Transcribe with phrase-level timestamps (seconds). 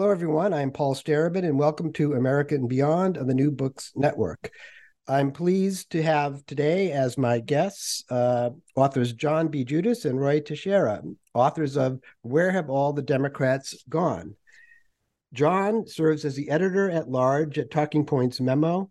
[0.00, 0.54] Hello, everyone.
[0.54, 4.50] I'm Paul Starobin, and welcome to America and Beyond on the New Books Network.
[5.06, 9.62] I'm pleased to have today as my guests uh, authors John B.
[9.62, 11.02] Judis and Roy Teixeira,
[11.34, 14.36] authors of Where Have All the Democrats Gone?
[15.34, 18.88] John serves as the editor at large at Talking Points Memo.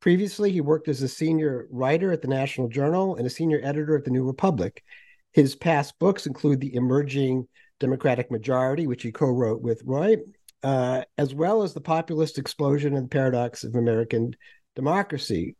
[0.00, 3.96] Previously, he worked as a senior writer at the National Journal and a senior editor
[3.96, 4.82] at the New Republic.
[5.30, 7.46] His past books include The Emerging
[7.78, 10.16] Democratic Majority, which he co wrote with Roy,
[10.62, 14.34] uh, as well as The Populist Explosion and the Paradox of American
[14.74, 15.56] Democracy.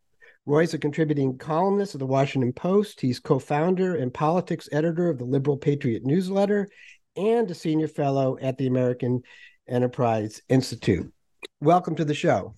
[0.47, 3.01] Roy's a contributing columnist of the Washington Post.
[3.01, 6.69] He's co founder and politics editor of the Liberal Patriot newsletter
[7.17, 9.23] and a senior fellow at the American
[9.69, 11.13] Enterprise Institute.
[11.61, 12.55] Welcome to the show.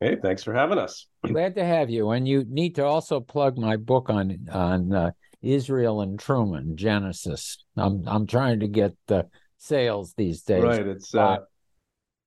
[0.00, 1.08] Hey, thanks for having us.
[1.26, 2.10] Glad to have you.
[2.10, 5.10] And you need to also plug my book on on uh,
[5.42, 7.64] Israel and Truman, Genesis.
[7.76, 9.26] I'm I'm trying to get the
[9.56, 10.62] sales these days.
[10.62, 11.38] Right, it's uh,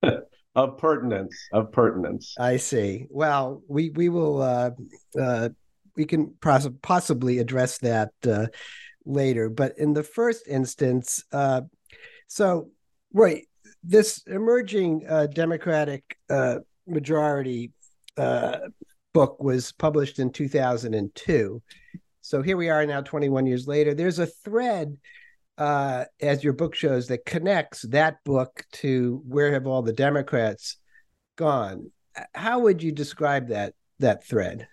[0.54, 2.34] of pertinence, of pertinence.
[2.38, 3.06] I see.
[3.10, 4.70] Well, we we will uh,
[5.20, 5.48] uh,
[5.96, 8.46] we can poss- possibly address that uh,
[9.04, 9.48] later.
[9.48, 11.62] But in the first instance, uh,
[12.26, 12.70] so
[13.12, 13.46] right,
[13.82, 17.72] this emerging uh, Democratic uh, majority
[18.16, 18.58] uh,
[19.12, 21.62] book was published in 2002.
[22.20, 23.94] So here we are now, 21 years later.
[23.94, 24.96] There's a thread,
[25.62, 30.76] uh, as your book shows, that connects that book to where have all the Democrats
[31.36, 31.92] gone.
[32.34, 34.66] How would you describe that that thread?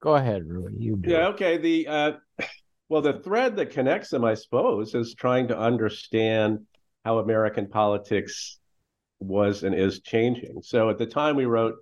[0.00, 0.74] Go ahead, Ruy.
[0.78, 1.10] You do.
[1.10, 1.26] Yeah.
[1.28, 1.58] Okay.
[1.58, 2.12] The uh,
[2.88, 6.60] well, the thread that connects them, I suppose, is trying to understand
[7.04, 8.60] how American politics
[9.18, 10.62] was and is changing.
[10.62, 11.74] So at the time we wrote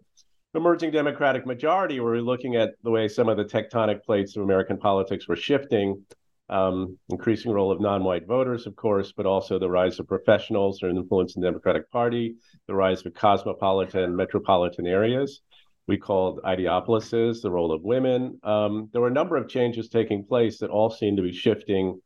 [0.55, 4.45] Emerging Democratic Majority, we were looking at the way some of the tectonic plates of
[4.45, 6.03] American politics were shifting,
[6.51, 10.91] um, increasing role of non-white voters, of course, but also the rise of professionals or
[10.91, 12.35] influence in the Democratic Party,
[12.67, 15.41] the rise of cosmopolitan, metropolitan areas.
[15.87, 18.39] We called ideopolises, the role of women.
[18.43, 22.01] Um, there were a number of changes taking place that all seemed to be shifting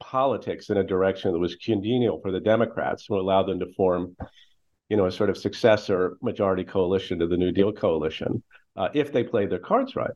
[0.00, 4.16] politics in a direction that was congenial for the Democrats to allow them to form,
[4.88, 8.42] you know, a sort of successor majority coalition to the New Deal coalition
[8.76, 10.12] uh, if they played their cards right.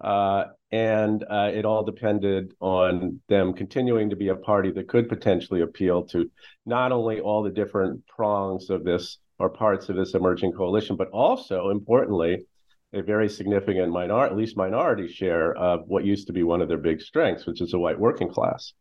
[0.00, 5.08] Uh, and uh, it all depended on them continuing to be a party that could
[5.08, 6.30] potentially appeal to
[6.66, 11.08] not only all the different prongs of this or parts of this emerging coalition, but
[11.10, 12.44] also importantly,
[12.92, 16.68] a very significant minority, at least minority share of what used to be one of
[16.68, 18.72] their big strengths, which is a white working class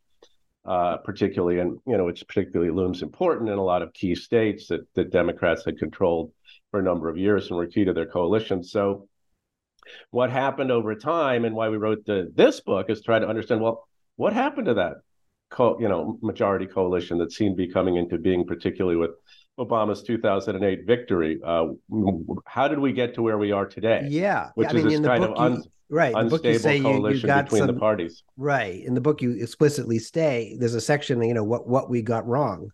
[0.66, 4.68] uh, particularly, and you know, which particularly looms important in a lot of key states
[4.68, 6.32] that the Democrats had controlled
[6.72, 8.64] for a number of years and were key to their coalition.
[8.64, 9.08] So,
[10.12, 13.62] what happened over time, and why we wrote the, this book, is try to understand
[13.62, 14.94] well, what happened to that,
[15.50, 19.12] co- you know, majority coalition that seemed to be coming into being, particularly with
[19.60, 21.40] Obama's 2008 victory.
[21.44, 21.68] Uh,
[22.46, 24.06] how did we get to where we are today?
[24.10, 26.24] Yeah, which I mean, is in this the kind book of un- you, right, in
[26.26, 28.24] the book you unstable say you, you coalition got between some, the parties.
[28.38, 32.02] Right, in the book you explicitly say there's a section, you know, what what we
[32.02, 32.70] got wrong.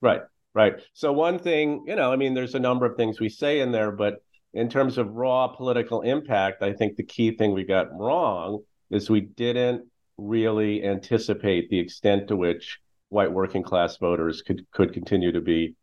[0.00, 0.22] Right,
[0.54, 0.74] right.
[0.94, 3.70] So one thing, you know, I mean, there's a number of things we say in
[3.70, 4.24] there, but
[4.54, 9.08] in terms of raw political impact, I think the key thing we got wrong is
[9.08, 9.88] we didn't
[10.18, 12.78] really anticipate the extent to which
[13.08, 15.74] white working class voters could could continue to be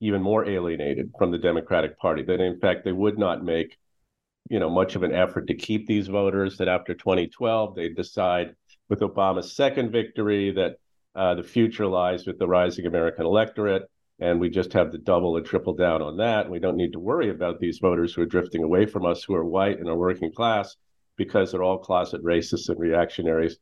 [0.00, 2.22] even more alienated from the Democratic Party.
[2.22, 3.76] That in fact they would not make,
[4.48, 6.58] you know, much of an effort to keep these voters.
[6.58, 8.54] That after 2012 they'd decide
[8.88, 10.76] with Obama's second victory that
[11.14, 15.36] uh, the future lies with the rising American electorate, and we just have to double
[15.36, 16.50] and triple down on that.
[16.50, 19.34] We don't need to worry about these voters who are drifting away from us, who
[19.34, 20.76] are white and are working class,
[21.16, 23.58] because they're all closet racists and reactionaries.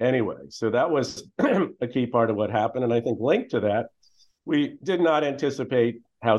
[0.00, 1.28] Anyway, so that was
[1.80, 3.86] a key part of what happened, and I think linked to that
[4.44, 6.38] we did not anticipate how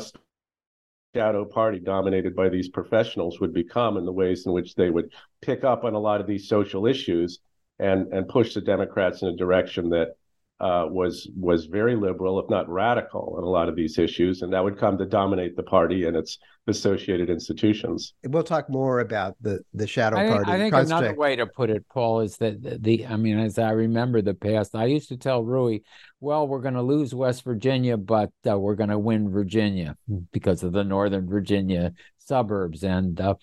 [1.16, 5.12] shadow party dominated by these professionals would become and the ways in which they would
[5.42, 7.40] pick up on a lot of these social issues
[7.80, 10.16] and and push the Democrats in a direction that
[10.60, 14.54] uh, was was very liberal, if not radical, on a lot of these issues, and
[14.54, 16.38] that would come to dominate the party and its
[16.68, 18.14] associated institutions.
[18.24, 20.52] We'll talk more about the the shadow I party.
[20.52, 21.02] I think construct.
[21.04, 24.22] another way to put it, Paul, is that the, the I mean, as I remember
[24.22, 25.82] the past, I used to tell Ruy,
[26.22, 29.98] "Well, we're going to lose West Virginia, but uh, we're going to win Virginia
[30.32, 33.36] because of the Northern Virginia suburbs." And uh,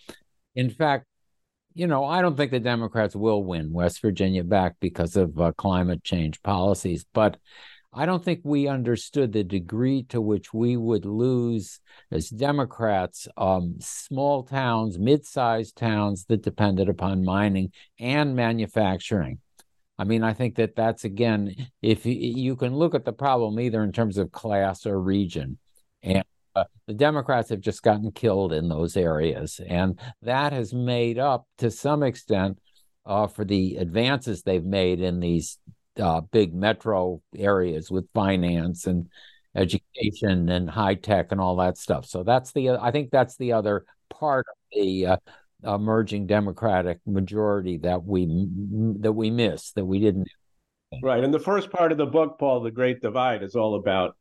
[0.54, 1.04] in fact,
[1.74, 5.52] you know, I don't think the Democrats will win West Virginia back because of uh,
[5.52, 7.38] climate change policies, but
[7.94, 11.80] I don't think we understood the degree to which we would lose
[12.10, 19.40] as Democrats um, small towns, mid sized towns that depended upon mining and manufacturing.
[19.98, 23.60] I mean, I think that that's again, if you, you can look at the problem
[23.60, 25.58] either in terms of class or region.
[26.02, 26.24] And
[26.54, 29.60] uh, the Democrats have just gotten killed in those areas.
[29.66, 32.58] And that has made up to some extent
[33.06, 35.58] uh, for the advances they've made in these
[35.99, 39.08] uh, big metro areas with finance and
[39.54, 42.06] education and high tech and all that stuff.
[42.06, 45.16] So that's the, I think that's the other part of the uh,
[45.64, 48.26] emerging Democratic majority that we
[49.00, 50.28] that we missed, that we didn't.
[51.02, 54.16] Right, and the first part of the book, Paul, the Great Divide, is all about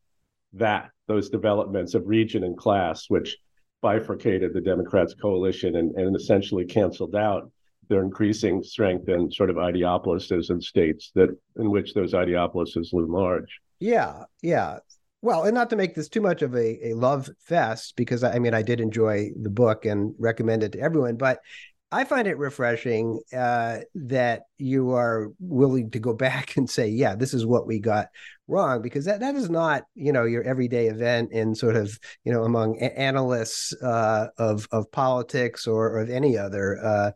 [0.53, 3.37] that those developments of region and class, which
[3.81, 7.51] bifurcated the Democrats' coalition and, and essentially canceled out
[7.89, 13.11] their increasing strength and sort of ideopolises and states that in which those ideopolises loom
[13.11, 13.59] large.
[13.79, 14.77] Yeah, yeah.
[15.21, 18.39] Well, and not to make this too much of a, a love fest, because I
[18.39, 21.39] mean, I did enjoy the book and recommend it to everyone, but
[21.91, 27.15] I find it refreshing uh, that you are willing to go back and say, yeah,
[27.15, 28.07] this is what we got
[28.47, 32.31] wrong, because that, that is not, you know, your everyday event in sort of, you
[32.31, 37.11] know, among analysts uh, of, of politics or, or of any other uh,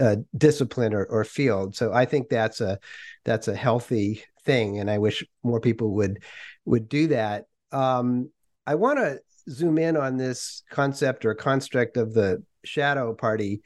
[0.00, 1.74] uh, discipline or, or field.
[1.74, 2.78] So I think that's a,
[3.24, 4.78] that's a healthy thing.
[4.78, 6.22] And I wish more people would,
[6.64, 7.46] would do that.
[7.72, 8.30] Um,
[8.66, 9.20] I want to
[9.50, 13.62] zoom in on this concept or construct of the shadow party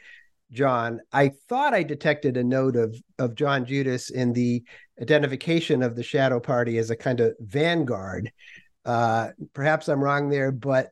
[0.53, 4.63] John, I thought I detected a note of of John Judis in the
[5.01, 8.31] identification of the Shadow Party as a kind of vanguard.
[8.85, 10.91] Uh, perhaps I'm wrong there, but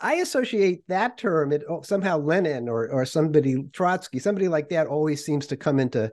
[0.00, 1.52] I associate that term.
[1.52, 5.78] It oh, somehow Lenin or or somebody Trotsky, somebody like that, always seems to come
[5.78, 6.10] into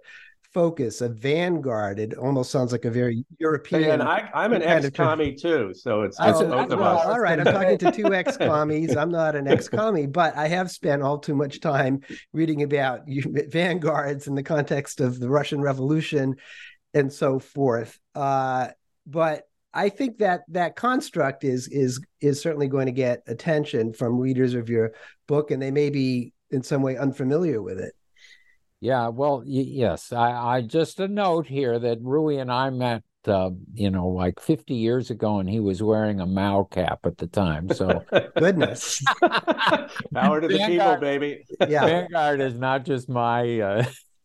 [0.53, 1.01] focus.
[1.01, 1.99] A vanguard.
[1.99, 4.01] It almost sounds like a very European.
[4.01, 7.05] And I, am an ex-commie too, so it's oh, both of us.
[7.05, 8.95] All right, I'm talking to two ex-commies.
[8.95, 12.01] I'm not an ex-commie, but I have spent all too much time
[12.33, 13.01] reading about
[13.49, 16.35] vanguards in the context of the Russian Revolution
[16.93, 17.99] and so forth.
[18.15, 18.69] Uh,
[19.05, 24.19] but I think that that construct is is is certainly going to get attention from
[24.19, 24.91] readers of your
[25.27, 27.93] book, and they may be in some way unfamiliar with it.
[28.81, 30.11] Yeah, well, y- yes.
[30.11, 34.39] I, I just a note here that Ruy and I met, uh, you know, like
[34.39, 37.69] 50 years ago, and he was wearing a Mao cap at the time.
[37.69, 38.03] So,
[38.37, 38.99] goodness,
[40.13, 41.45] power to the people, baby.
[41.69, 43.59] Yeah, Vanguard is not just my.
[43.59, 43.83] Uh...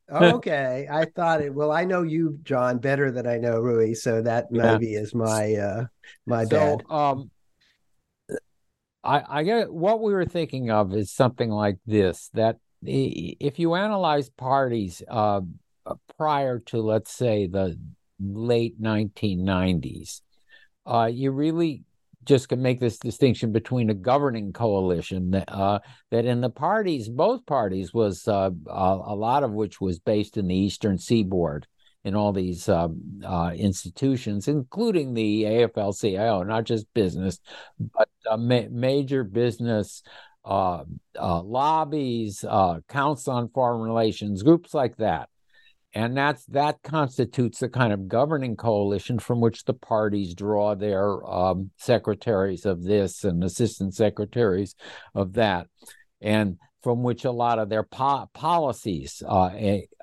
[0.11, 1.53] okay, I thought it.
[1.53, 5.01] Well, I know you, John, better than I know Ruy, so that maybe yeah.
[5.01, 5.85] is my uh,
[6.25, 6.83] my so, bad.
[6.89, 7.31] Um,
[9.05, 13.75] I, I get what we were thinking of is something like this: that if you
[13.75, 15.41] analyze parties uh,
[16.17, 17.79] prior to, let's say, the
[18.21, 20.21] late 1990s,
[20.87, 21.83] uh, you really
[22.25, 25.79] just can make this distinction between a governing coalition that, uh,
[26.11, 30.49] that in the parties, both parties was uh, a lot of which was based in
[30.49, 31.67] the Eastern Seaboard
[32.05, 37.41] in all these um, uh, institutions, including the AFL-CIO, not just business,
[37.79, 40.03] but uh, ma- major business
[40.47, 40.85] uh,
[41.19, 45.29] uh, lobbies, uh, Council on Foreign Relations, groups like that.
[45.93, 51.27] And that's that constitutes the kind of governing coalition from which the parties draw their
[51.27, 54.75] um, secretaries of this and assistant secretaries
[55.15, 55.69] of that.
[56.21, 59.51] And from which a lot of their po- policies uh,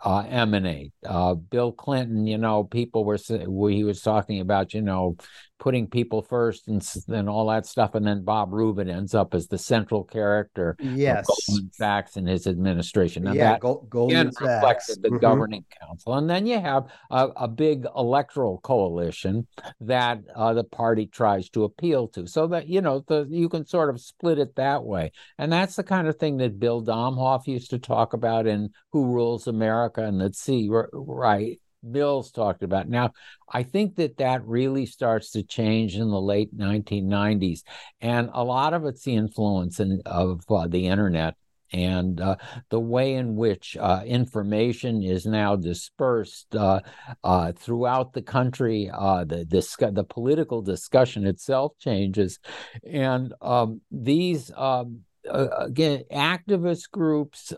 [0.03, 0.91] uh, emanate.
[1.05, 5.15] Uh, Bill Clinton, you know, people were he was talking about, you know,
[5.60, 9.48] putting people first and then all that stuff, and then Bob Rubin ends up as
[9.48, 10.75] the central character.
[10.79, 13.24] Yes, Goldman Sachs in his administration.
[13.24, 14.88] Now yeah, that Gold, Goldman Sachs.
[14.88, 15.17] the mm-hmm.
[15.17, 19.48] governing council, and then you have a, a big electoral coalition
[19.81, 23.65] that uh, the party tries to appeal to, so that you know the you can
[23.65, 27.48] sort of split it that way, and that's the kind of thing that Bill Domhoff
[27.48, 30.69] used to talk about in Who Rules America, and that C.
[30.69, 32.87] Wright Mills talked about.
[32.87, 33.11] Now,
[33.51, 37.63] I think that that really starts to change in the late 1990s,
[38.01, 41.35] and a lot of it's the influence in, of uh, the internet
[41.73, 42.35] and uh,
[42.69, 46.79] the way in which uh, information is now dispersed uh,
[47.23, 48.89] uh throughout the country.
[48.93, 49.45] Uh, the
[49.91, 52.39] the political discussion itself changes,
[52.87, 57.53] and um, these um, again activist groups,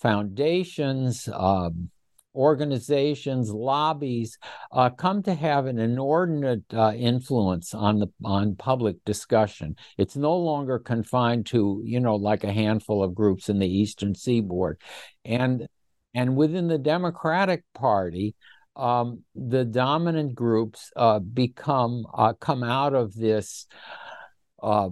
[0.00, 1.28] foundations.
[1.32, 1.90] Um,
[2.34, 4.38] organizations, lobbies
[4.70, 9.76] uh, come to have an inordinate uh, influence on the on public discussion.
[9.98, 14.14] It's no longer confined to you know like a handful of groups in the Eastern
[14.14, 14.80] Seaboard,
[15.24, 15.66] and
[16.14, 18.34] and within the Democratic Party.
[18.74, 23.66] Um, the dominant groups uh, become uh, come out of this
[24.62, 24.88] uh,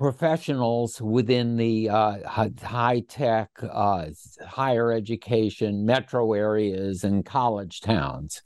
[0.00, 4.06] professionals within the uh, high tech, uh,
[4.46, 8.40] higher education, metro areas, and college towns.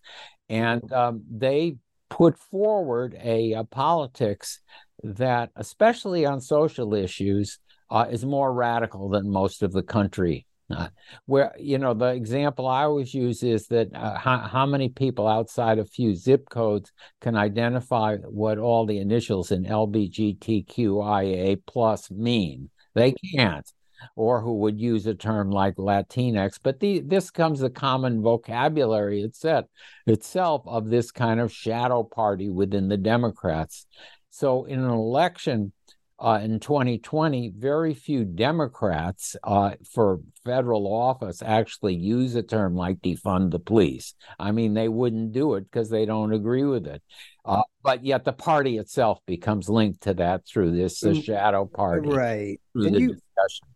[0.48, 1.76] And um, they
[2.10, 4.60] put forward a, a, politics
[5.04, 10.88] that, especially on social issues, uh, is more radical than most of the country uh,
[11.26, 15.28] where you know the example I always use is that uh, how, how many people
[15.28, 22.70] outside a few zip codes can identify what all the initials in LBGTQIA plus mean?
[22.94, 23.70] They can't,
[24.16, 26.58] or who would use a term like Latinx.
[26.62, 29.66] But the, this comes the common vocabulary itself
[30.06, 33.86] itself of this kind of shadow party within the Democrats.
[34.30, 35.72] So in an election
[36.18, 43.00] uh, in 2020, very few Democrats uh, for federal office actually use a term like
[43.00, 44.14] defund the police.
[44.38, 47.02] I mean, they wouldn't do it because they don't agree with it.
[47.44, 52.08] Uh, but yet the party itself becomes linked to that through this uh, shadow party.
[52.08, 52.60] Right.
[52.74, 53.66] And the you, discussion.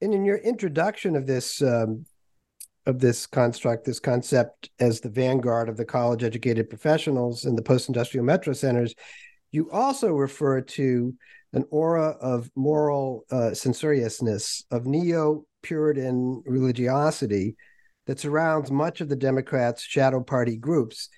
[0.00, 2.06] And in your introduction of this, um,
[2.86, 7.62] of this construct, this concept as the vanguard of the college educated professionals in the
[7.62, 8.94] post industrial metro centers,
[9.52, 11.14] you also refer to
[11.54, 17.56] an aura of moral uh, censoriousness, of neo Puritan religiosity
[18.06, 21.08] that surrounds much of the Democrats' shadow party groups.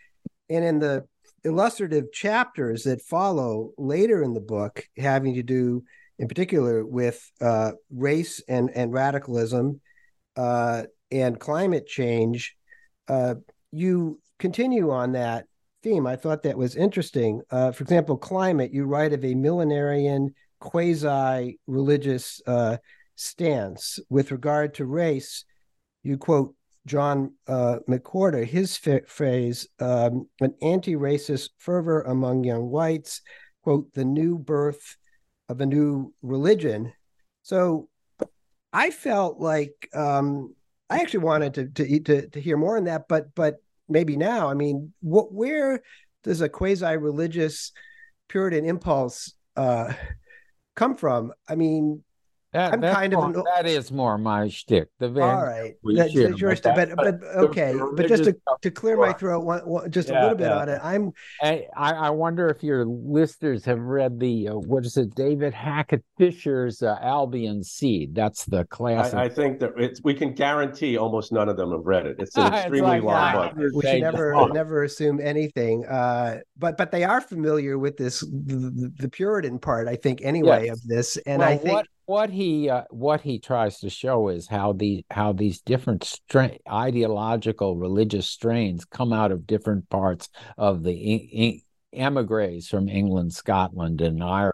[0.49, 1.07] And in the
[1.45, 5.83] illustrative chapters that follow later in the book, having to do
[6.19, 9.81] in particular with uh, race and, and radicalism
[10.37, 12.57] uh, and climate change,
[13.09, 13.35] uh,
[13.73, 15.47] you continue on that
[15.87, 16.07] theme.
[16.07, 17.43] I thought that was interesting.
[17.49, 22.79] Uh, for example, climate, you write of a millenarian, quasi religious uh,
[23.15, 24.01] stance.
[24.11, 25.45] With regard to race,
[26.03, 26.55] you quote
[26.87, 33.21] John uh, his f- phrase, um, an anti racist fervor among young whites,
[33.63, 34.97] quote, the new birth
[35.49, 36.93] of a new religion.
[37.45, 37.89] So
[38.73, 40.53] I felt like um,
[40.91, 44.49] I actually wanted to, to, to, to hear more on that, but, but maybe now.
[44.49, 45.83] I mean, what where
[46.25, 47.73] does a quasi religious
[48.29, 49.93] Puritan impulse uh,
[50.75, 51.33] come from?
[51.49, 52.03] I mean,
[52.57, 54.89] that, I'm kind more, of an, that is more my shtick.
[54.99, 56.75] The van, all right, that's your shtick.
[56.75, 60.21] But, but, but okay, but just to, to clear my throat, one, one, just yeah,
[60.21, 60.59] a little bit yeah.
[60.59, 60.81] on it.
[60.83, 61.13] I'm.
[61.43, 66.03] I I wonder if your listeners have read the uh, what is it, David Hackett
[66.19, 68.15] Fischer's uh, Albion Seed.
[68.15, 69.15] That's the classic.
[69.15, 72.17] I, I, think that it's we can guarantee almost none of them have read it.
[72.19, 73.73] It's an extremely it's like, long book.
[73.75, 75.85] We should never never assume anything.
[75.87, 79.89] Uh, but but they are familiar with this the, the Puritan part.
[79.89, 80.77] I think anyway yes.
[80.77, 81.75] of this, and well, I think.
[81.75, 86.05] What, what he uh, what he tries to show is how the how these different
[86.05, 94.01] stra- ideological religious strains come out of different parts of the emigres from England, Scotland,
[94.01, 94.53] and Ireland,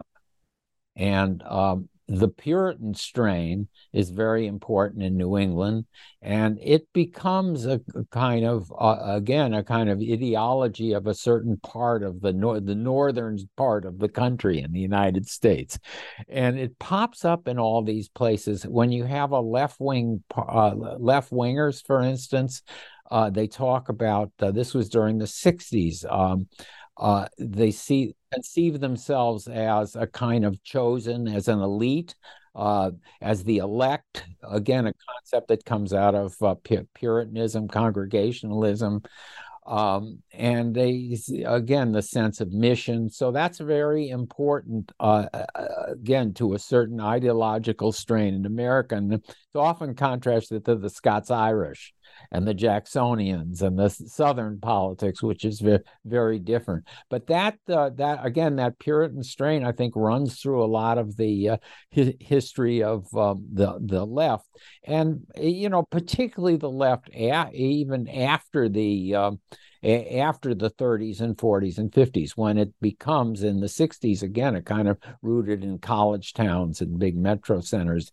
[0.97, 5.87] and um, the Puritan strain is very important in New England,
[6.21, 7.81] and it becomes a,
[8.11, 12.61] kind of uh, again a kind of ideology of a certain part of the nor-
[12.61, 15.79] the northern part of the country in the United States,
[16.29, 20.75] and it pops up in all these places when you have a left wing uh,
[20.99, 22.63] left wingers, for instance.
[23.11, 26.11] Uh, they talk about uh, this was during the 60s.
[26.11, 26.49] Um,
[26.97, 32.15] uh, they see conceive themselves as a kind of chosen as an elite
[32.55, 34.25] uh, as the elect.
[34.43, 36.55] Again, a concept that comes out of uh,
[36.95, 39.03] Puritanism, Congregationalism,
[39.65, 43.09] um, and they again the sense of mission.
[43.09, 44.91] So that's very important.
[44.99, 45.47] Uh, uh,
[45.89, 51.31] again, to a certain ideological strain in America, and it's often contrasted to the Scots
[51.31, 51.95] Irish
[52.31, 56.85] and the Jacksonians and the Southern politics, which is very, very different.
[57.11, 61.17] But that uh, that again, that Puritan strain, I think, runs through a lot of
[61.17, 61.57] the uh,
[61.95, 64.49] hi- history of um, the the left,
[64.85, 69.15] and you know, particularly the left, a- even after the.
[69.15, 69.41] Um,
[69.85, 74.63] after the 30s and 40s and 50s when it becomes in the 60s again a
[74.63, 78.13] kind of rooted in college towns and big metro centers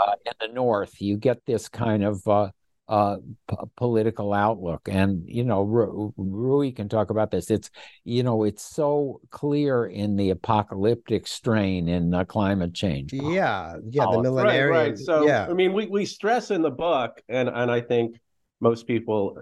[0.00, 2.48] uh, in the north you get this kind of uh,
[2.90, 3.18] uh,
[3.48, 4.88] p- political outlook.
[4.90, 7.48] And you know, Ru- Ruy can talk about this.
[7.48, 7.70] It's
[8.04, 13.12] you know, it's so clear in the apocalyptic strain in uh, climate change.
[13.12, 14.70] Yeah, yeah, the millenarian.
[14.70, 14.98] Right, right.
[14.98, 15.46] So yeah.
[15.48, 18.16] I mean, we we stress in the book, and and I think
[18.60, 19.38] most people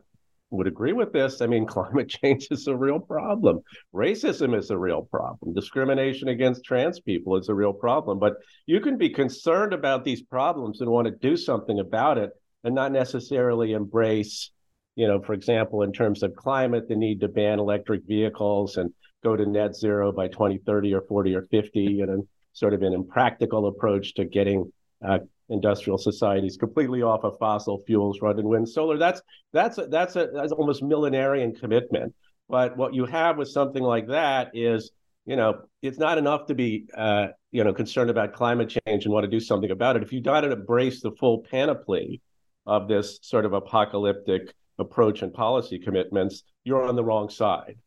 [0.51, 1.41] would agree with this.
[1.41, 3.61] I mean, climate change is a real problem.
[3.95, 5.55] Racism is a real problem.
[5.55, 8.19] Discrimination against trans people is a real problem.
[8.19, 8.35] But
[8.67, 12.33] you can be concerned about these problems and want to do something about it
[12.65, 14.51] and not necessarily embrace,
[14.97, 18.93] you know, for example, in terms of climate, the need to ban electric vehicles and
[19.23, 22.93] go to net zero by 2030 or 40 or 50, you know, sort of an
[22.93, 24.73] impractical approach to getting
[25.07, 28.99] uh, industrial societies completely off of fossil fuels, run and wind, solar.
[28.99, 29.23] That's
[29.53, 32.15] that's a, that's a that's almost millenarian commitment.
[32.49, 34.91] But what you have with something like that is,
[35.27, 39.13] you know, it's not enough to be, uh, you know, concerned about climate change and
[39.13, 40.03] want to do something about it.
[40.03, 42.23] If you don't embrace the full panoply
[42.69, 47.79] of this sort of apocalyptic approach and policy commitments, you're on the wrong side.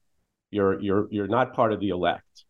[0.49, 2.45] You're you're you're not part of the elect.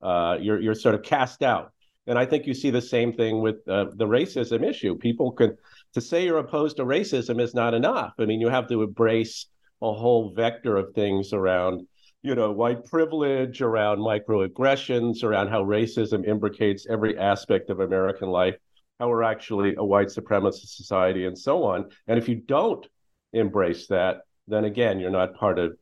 [0.00, 1.72] Uh, you're you're sort of cast out.
[2.06, 4.96] And I think you see the same thing with uh, the racism issue.
[4.96, 5.56] People can
[5.94, 8.14] to say you're opposed to racism is not enough.
[8.18, 9.46] I mean, you have to embrace
[9.82, 11.86] a whole vector of things around,
[12.22, 18.56] you know, white privilege, around microaggressions, around how racism imbricates every aspect of American life
[18.98, 21.88] how we're actually a white supremacist society and so on.
[22.06, 22.86] And if you don't
[23.32, 25.76] embrace that, then again, you're not part of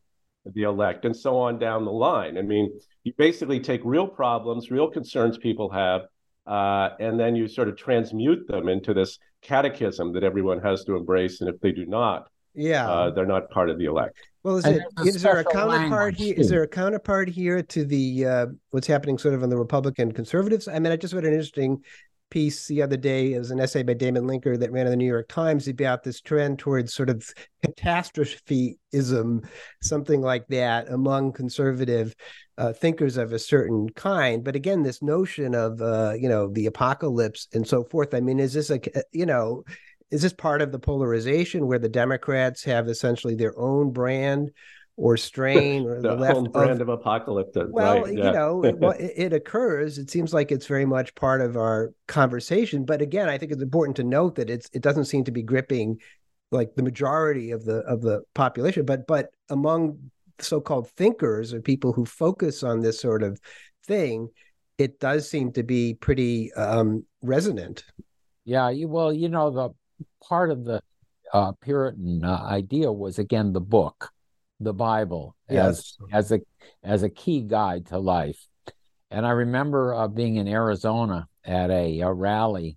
[0.46, 2.38] the elect and so on down the line.
[2.38, 2.72] I mean,
[3.04, 6.02] you basically take real problems, real concerns people have,
[6.46, 10.96] uh, and then you sort of transmute them into this catechism that everyone has to
[10.96, 11.40] embrace.
[11.40, 14.16] And if they do not, yeah, uh, they're not part of the elect.
[14.42, 16.34] Well, is, it, is there a counterpart here?
[16.36, 20.12] Is there a counterpart here to the uh, what's happening sort of on the Republican
[20.12, 20.66] conservatives?
[20.66, 21.84] I mean, I just read an interesting
[22.30, 25.06] piece the other day as an essay by Damon Linker that ran in the New
[25.06, 27.28] York Times about this trend towards sort of
[27.64, 29.42] catastrophism,
[29.82, 32.14] something like that, among conservative
[32.58, 34.44] uh, thinkers of a certain kind.
[34.44, 38.14] But again, this notion of uh, you know the apocalypse and so forth.
[38.14, 38.80] I mean, is this a
[39.12, 39.64] you know
[40.10, 44.50] is this part of the polarization where the Democrats have essentially their own brand?
[44.96, 47.56] Or strain or the, the left brand of, of apocalypse.
[47.70, 49.98] Well, right, you know, it, it, occurs.
[49.98, 52.84] It seems like it's very much part of our conversation.
[52.84, 55.42] But again, I think it's important to note that it's it doesn't seem to be
[55.42, 55.98] gripping
[56.50, 58.84] like the majority of the of the population.
[58.84, 63.40] But but among so-called thinkers or people who focus on this sort of
[63.86, 64.28] thing,
[64.78, 67.84] it does seem to be pretty um, resonant.
[68.44, 69.70] Yeah, you, well, you know, the
[70.26, 70.80] part of the
[71.32, 74.10] uh, Puritan uh, idea was again the book
[74.60, 75.96] the Bible yes.
[76.12, 76.40] as as a
[76.84, 78.46] as a key guide to life.
[79.10, 82.76] And I remember uh, being in Arizona at a, a rally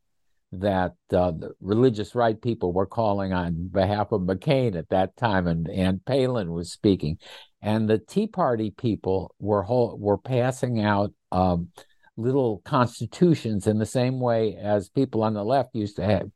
[0.53, 5.47] that uh, the religious right people were calling on behalf of McCain at that time,
[5.47, 7.17] and and Palin was speaking,
[7.61, 11.11] and the Tea Party people were whole, were passing out.
[11.31, 11.69] Um,
[12.15, 16.29] little constitutions in the same way as people on the left used to have,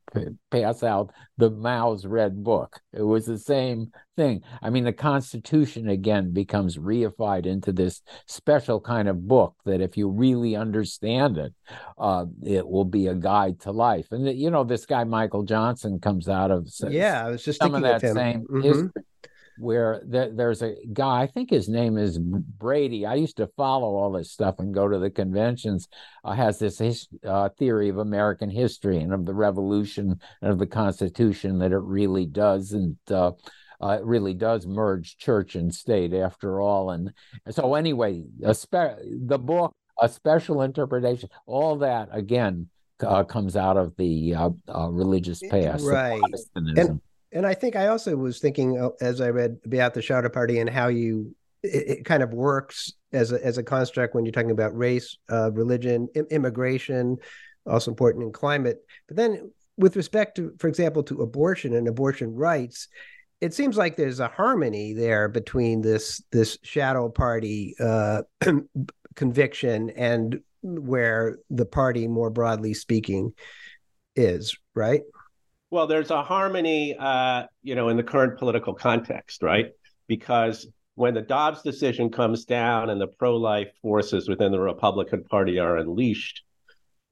[0.49, 2.79] pass out the Mao's red book.
[2.93, 4.41] It was the same thing.
[4.61, 9.97] I mean, the Constitution again becomes reified into this special kind of book that, if
[9.97, 11.53] you really understand it,
[11.99, 14.07] uh, it will be a guide to life.
[14.11, 17.75] And you know, this guy Michael Johnson comes out of yeah, I was just some
[17.75, 18.61] of that same mm-hmm.
[18.61, 18.89] history
[19.59, 23.05] where there, there's a guy, I think his name is Brady.
[23.05, 25.87] I used to follow all this stuff and go to the conventions.
[26.23, 30.59] Uh, has this his, uh, theory of American history and of the Revolution and of
[30.59, 33.31] the Constitution that it really does and uh,
[33.81, 36.89] uh, it really does merge church and state after all.
[36.91, 37.13] And
[37.51, 42.69] so anyway, spe- the book, a special interpretation, all that again
[43.05, 46.19] uh, comes out of the uh, uh, religious past, right?
[46.55, 47.01] And,
[47.37, 50.57] and I think I also was thinking uh, as I read about the Shadow Party
[50.57, 54.31] and how you it, it kind of works as a as a construct when you're
[54.31, 57.17] talking about race, uh, religion, immigration,
[57.67, 58.79] also important in climate.
[59.07, 62.87] But then, with respect to, for example, to abortion and abortion rights,
[63.39, 68.23] it seems like there's a harmony there between this this shadow party uh,
[69.15, 73.33] conviction and where the party, more broadly speaking,
[74.15, 75.03] is right.
[75.69, 79.71] Well, there's a harmony, uh, you know, in the current political context, right?
[80.07, 85.59] Because when the Dobbs decision comes down and the pro-life forces within the Republican Party
[85.59, 86.43] are unleashed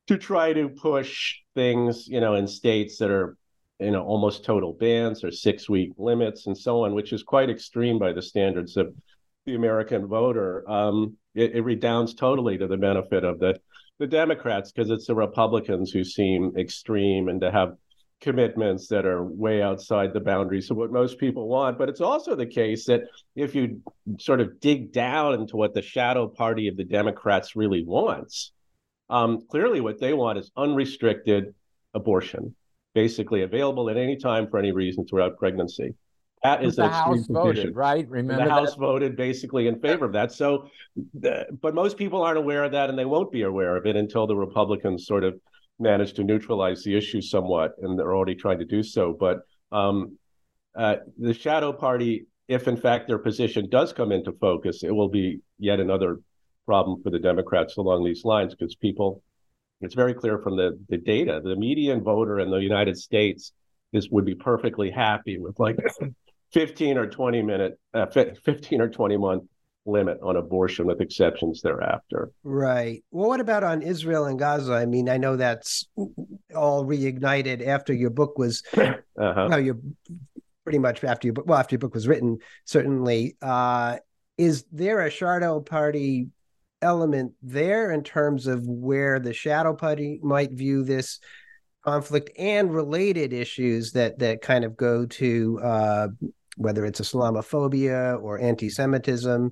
[0.07, 3.37] to try to push things, you know, in states that are,
[3.79, 7.99] you know, almost total bans or six-week limits and so on, which is quite extreme
[7.99, 8.93] by the standards of
[9.45, 10.67] the American voter.
[10.69, 13.59] Um, it, it redounds totally to the benefit of the
[13.97, 17.75] the Democrats because it's the Republicans who seem extreme and to have
[18.21, 21.77] commitments that are way outside the boundaries of what most people want.
[21.77, 23.03] But it's also the case that
[23.35, 23.81] if you
[24.19, 28.51] sort of dig down into what the shadow party of the Democrats really wants,
[29.09, 31.53] um, clearly what they want is unrestricted
[31.93, 32.55] abortion,
[32.93, 35.93] basically available at any time for any reason throughout pregnancy.
[36.43, 38.07] That is the House voted, right?
[38.07, 38.51] Remember the that?
[38.51, 40.31] House voted basically in favor of that.
[40.31, 40.69] So,
[41.13, 44.27] but most people aren't aware of that, and they won't be aware of it until
[44.27, 45.39] the Republicans sort of
[45.79, 49.15] managed to neutralize the issue somewhat, and they're already trying to do so.
[49.17, 49.39] But
[49.71, 50.17] um,
[50.75, 55.09] uh, the shadow party, if in fact their position does come into focus, it will
[55.09, 56.19] be yet another
[56.65, 59.21] problem for the Democrats along these lines because people,
[59.81, 63.51] it's very clear from the, the data, the median voter in the United States
[63.93, 65.77] is would be perfectly happy with like
[66.53, 69.43] 15 or 20 minute, uh, 15 or 20 month
[69.85, 72.31] limit on abortion with exceptions thereafter.
[72.43, 73.03] Right.
[73.11, 74.73] Well, what about on Israel and Gaza?
[74.73, 75.87] I mean, I know that's
[76.55, 79.01] all reignited after your book was, uh-huh.
[79.17, 79.79] well, you're
[80.63, 83.37] pretty much after your book, well, after your book was written, certainly.
[83.41, 83.97] Uh,
[84.37, 86.27] is there a shadow party
[86.81, 91.19] element there in terms of where the shadow party might view this
[91.83, 96.07] conflict and related issues that that kind of go to uh,
[96.55, 99.51] whether it's Islamophobia or anti Semitism,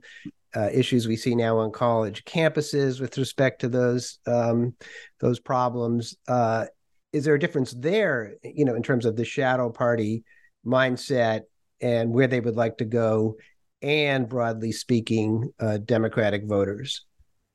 [0.56, 4.74] uh, issues we see now on college campuses with respect to those um,
[5.20, 6.16] those problems.
[6.28, 6.66] Uh,
[7.12, 10.24] is there a difference there, you know, in terms of the shadow party
[10.66, 11.42] mindset
[11.82, 13.36] and where they would like to go,
[13.82, 17.06] and broadly speaking, uh, Democratic voters?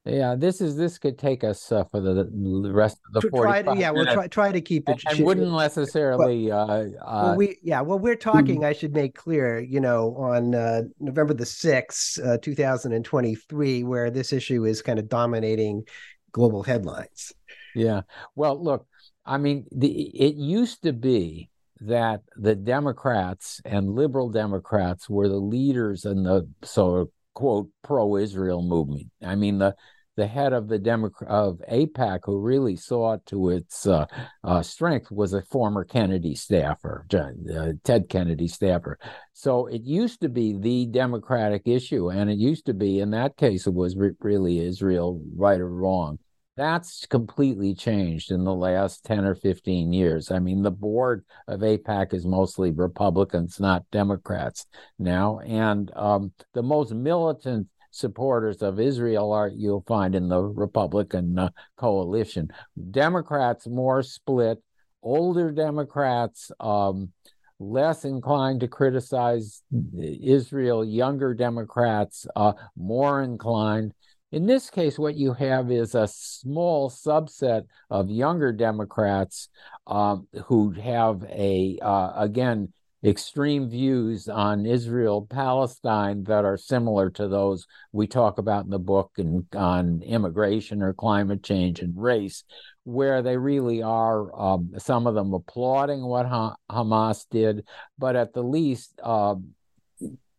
[0.09, 3.29] Yeah, this is this could take us uh, for the, the rest of the
[3.63, 5.03] to, yeah, we'll try try to keep it.
[5.07, 6.51] And, and wouldn't necessarily.
[6.51, 8.65] uh, uh, well, we yeah, well, we're talking.
[8.65, 13.05] I should make clear, you know, on uh, November the sixth, uh, two thousand and
[13.05, 15.85] twenty-three, where this issue is kind of dominating
[16.33, 17.33] global headlines.
[17.75, 18.03] Yeah.
[18.35, 18.87] Well, look,
[19.27, 25.37] I mean, the it used to be that the Democrats and liberal Democrats were the
[25.37, 29.07] leaders in the so quote pro-Israel movement.
[29.25, 29.77] I mean the
[30.19, 34.05] the head of the Democrat of AIPAC, who really saw it to its uh,
[34.43, 38.99] uh, strength, was a former Kennedy staffer, uh, Ted Kennedy staffer.
[39.33, 43.37] So it used to be the Democratic issue, and it used to be, in that
[43.37, 46.19] case, it was re- really Israel, right or wrong.
[46.57, 50.33] That's completely changed in the last 10 or 15 years.
[50.33, 54.67] I mean, the board of AIPAC is mostly Republicans, not Democrats
[54.99, 55.39] now.
[55.39, 61.51] And um, the most militant supporters of Israel are you'll find in the Republican uh,
[61.77, 62.49] coalition.
[62.91, 64.63] Democrats more split,
[65.03, 67.13] older Democrats um,
[67.59, 69.63] less inclined to criticize
[69.99, 73.93] Israel, younger Democrats uh, more inclined.
[74.31, 79.49] In this case, what you have is a small subset of younger Democrats
[79.87, 82.73] um, who have a, uh, again,
[83.05, 88.79] extreme views on Israel Palestine that are similar to those we talk about in the
[88.79, 92.45] book and on immigration or climate change and race,
[92.85, 97.65] where they really are um, some of them applauding what ha- Hamas did,
[97.99, 99.37] but at the least uh,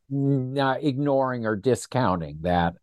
[0.10, 2.74] not ignoring or discounting that.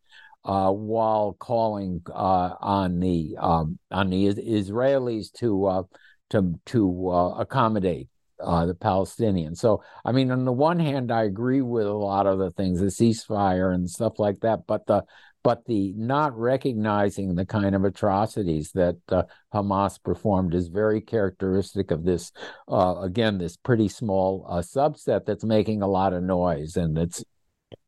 [0.44, 5.82] Uh, while calling uh, on the um, on the Israelis to uh,
[6.30, 8.08] to to uh, accommodate
[8.40, 9.58] uh, the Palestinians.
[9.58, 12.80] So, I mean, on the one hand, I agree with a lot of the things,
[12.80, 15.04] the ceasefire and stuff like that, but the
[15.42, 19.22] but the not recognizing the kind of atrocities that uh,
[19.54, 22.32] Hamas performed is very characteristic of this.
[22.68, 27.24] Uh, again, this pretty small uh, subset that's making a lot of noise, and it's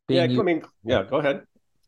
[0.07, 0.23] yeah.
[0.23, 1.03] I mean, yeah.
[1.03, 1.41] Go ahead.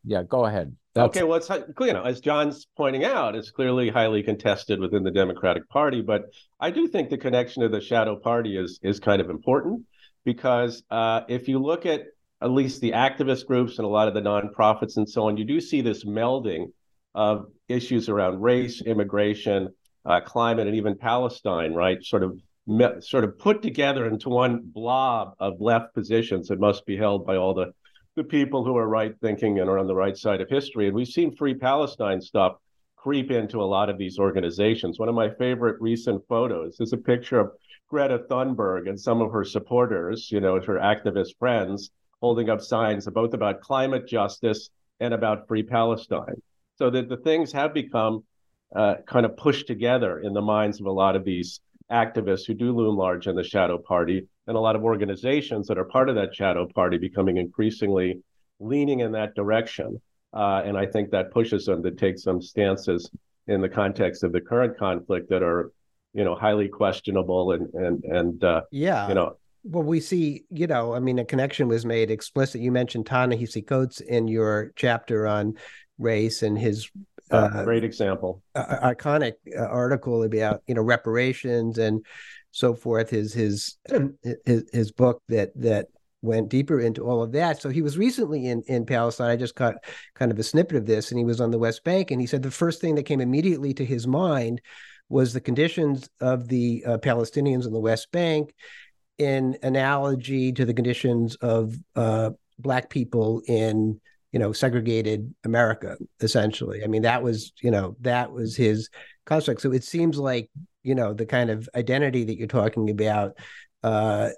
[0.04, 0.76] Yeah, go ahead.
[0.94, 1.16] That's...
[1.16, 5.12] Okay, well, it's you know, as John's pointing out, it's clearly highly contested within the
[5.12, 6.02] Democratic Party.
[6.02, 6.26] But
[6.60, 9.84] I do think the connection to the shadow party is is kind of important
[10.26, 12.02] because uh, if you look at
[12.42, 15.46] at least the activist groups and a lot of the nonprofits and so on, you
[15.46, 16.72] do see this melding
[17.14, 19.70] of issues around race, immigration,
[20.06, 22.04] uh, climate, and even Palestine, right?
[22.04, 22.38] Sort of
[23.00, 27.36] sort of put together into one blob of left positions that must be held by
[27.36, 27.74] all the
[28.16, 30.88] the people who are right thinking and are on the right side of history.
[30.88, 32.58] And we've seen Free Palestine stuff
[32.98, 35.00] creep into a lot of these organizations.
[35.00, 37.52] One of my favorite recent photos is a picture of
[37.90, 43.08] Greta Thunberg and some of her supporters, you know, her activist friends, holding up signs
[43.08, 44.70] both about climate justice
[45.00, 46.42] and about Free Palestine.
[46.76, 48.24] So that the things have become
[48.76, 51.60] uh, kind of pushed together in the minds of a lot of these
[51.92, 55.78] activists who do loom large in the shadow party and a lot of organizations that
[55.78, 58.22] are part of that shadow party becoming increasingly
[58.60, 60.02] leaning in that direction.
[60.34, 63.10] Uh, and I think that pushes them to take some stances
[63.48, 65.72] in the context of the current conflict that are,
[66.14, 69.38] you know, highly questionable and and and uh, yeah, you know.
[69.64, 72.62] Well, we see, you know, I mean, a connection was made explicit.
[72.62, 75.56] You mentioned Ta-Nehisi Coates in your chapter on
[76.00, 76.90] race and his
[77.32, 78.42] uh, great example.
[78.56, 82.06] Uh, iconic article about you know reparations and
[82.52, 83.10] so forth.
[83.10, 83.78] His his
[84.46, 85.88] his his book that that
[86.22, 87.62] went deeper into all of that.
[87.62, 89.30] So he was recently in in Palestine.
[89.30, 89.76] I just got
[90.16, 92.28] kind of a snippet of this, and he was on the West Bank, and he
[92.28, 94.62] said the first thing that came immediately to his mind
[95.10, 98.54] was the conditions of the uh, Palestinians in the West Bank,
[99.18, 104.00] in analogy to the conditions of uh, black people in
[104.32, 106.84] you know segregated america essentially.
[106.84, 108.90] I mean that was you know that was his
[109.26, 109.62] construct.
[109.62, 110.50] So it seems like
[110.84, 113.38] you know the kind of identity that you're talking about
[113.84, 114.30] uh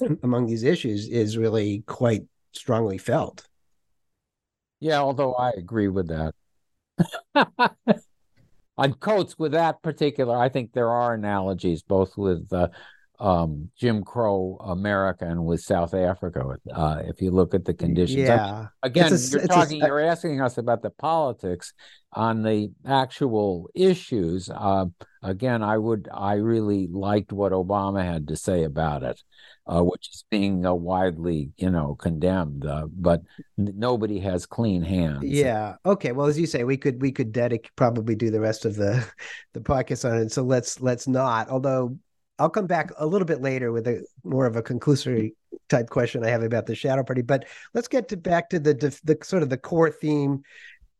[0.22, 3.46] among these issues is really quite strongly felt.
[4.80, 6.34] Yeah although i agree with that.
[8.78, 12.68] On Coates with that particular i think there are analogies both with uh,
[13.18, 16.56] um, Jim Crow America and with South Africa.
[16.74, 18.66] Uh, if you look at the conditions, yeah.
[18.82, 21.72] again, a, you're talking, a, you're asking us about the politics
[22.14, 24.50] on the actual issues.
[24.50, 24.86] Uh,
[25.22, 29.22] again, I would, I really liked what Obama had to say about it,
[29.66, 32.66] uh, which is being uh, widely, you know, condemned.
[32.66, 33.22] Uh, but
[33.56, 35.24] n- nobody has clean hands.
[35.24, 35.76] Yeah.
[35.86, 36.10] Okay.
[36.10, 39.06] Well, as you say, we could we could dedicate probably do the rest of the
[39.52, 40.32] the podcast on it.
[40.32, 41.48] So let's let's not.
[41.48, 41.96] Although
[42.42, 45.34] I'll come back a little bit later with a more of a conclusory
[45.68, 47.22] type question I have about the shadow party.
[47.22, 48.74] But let's get to back to the
[49.04, 50.42] the sort of the core theme.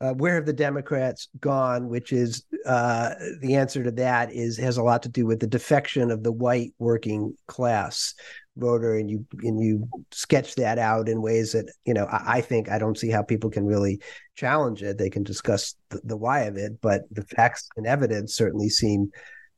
[0.00, 1.88] Uh, where have the Democrats gone?
[1.88, 5.48] Which is uh, the answer to that is has a lot to do with the
[5.48, 8.14] defection of the white working class
[8.56, 12.40] voter, and you and you sketch that out in ways that you know I, I
[12.40, 14.00] think I don't see how people can really
[14.36, 14.96] challenge it.
[14.96, 19.10] They can discuss the, the why of it, but the facts and evidence certainly seem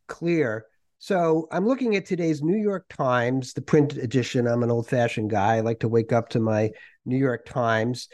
[0.08, 0.64] clear.
[0.98, 4.46] So I'm looking at today's New York Times, the print edition.
[4.46, 5.56] I'm an old fashioned guy.
[5.56, 6.70] I like to wake up to my
[7.04, 8.08] New York Times.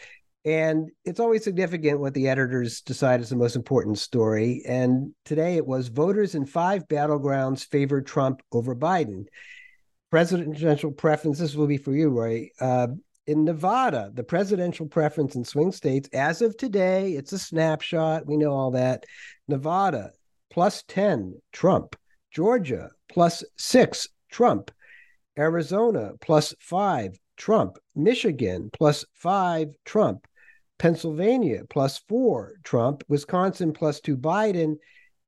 [0.45, 4.63] And it's always significant what the editors decide is the most important story.
[4.67, 9.27] And today it was voters in five battlegrounds favor Trump over Biden.
[10.11, 12.49] Presidential preferences will be for you, Roy.
[12.59, 12.89] Uh,
[13.27, 18.27] in Nevada, the presidential preference in swing states, as of today, it's a snapshot.
[18.27, 19.05] We know all that.
[19.47, 20.11] Nevada,
[20.51, 21.95] plus 10, Trump.
[22.31, 24.71] Georgia plus six, Trump.
[25.39, 27.79] Arizona plus five, Trump.
[27.95, 30.27] Michigan plus five, Trump.
[30.79, 33.05] Pennsylvania plus four, Trump.
[33.09, 34.77] Wisconsin plus two, Biden.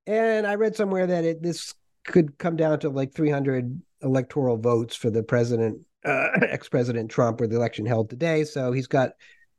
[0.06, 4.96] And I read somewhere that it, this could come down to like 300 electoral votes
[4.96, 8.44] for the president, uh, ex president Trump, where the election held today.
[8.44, 9.10] So he's got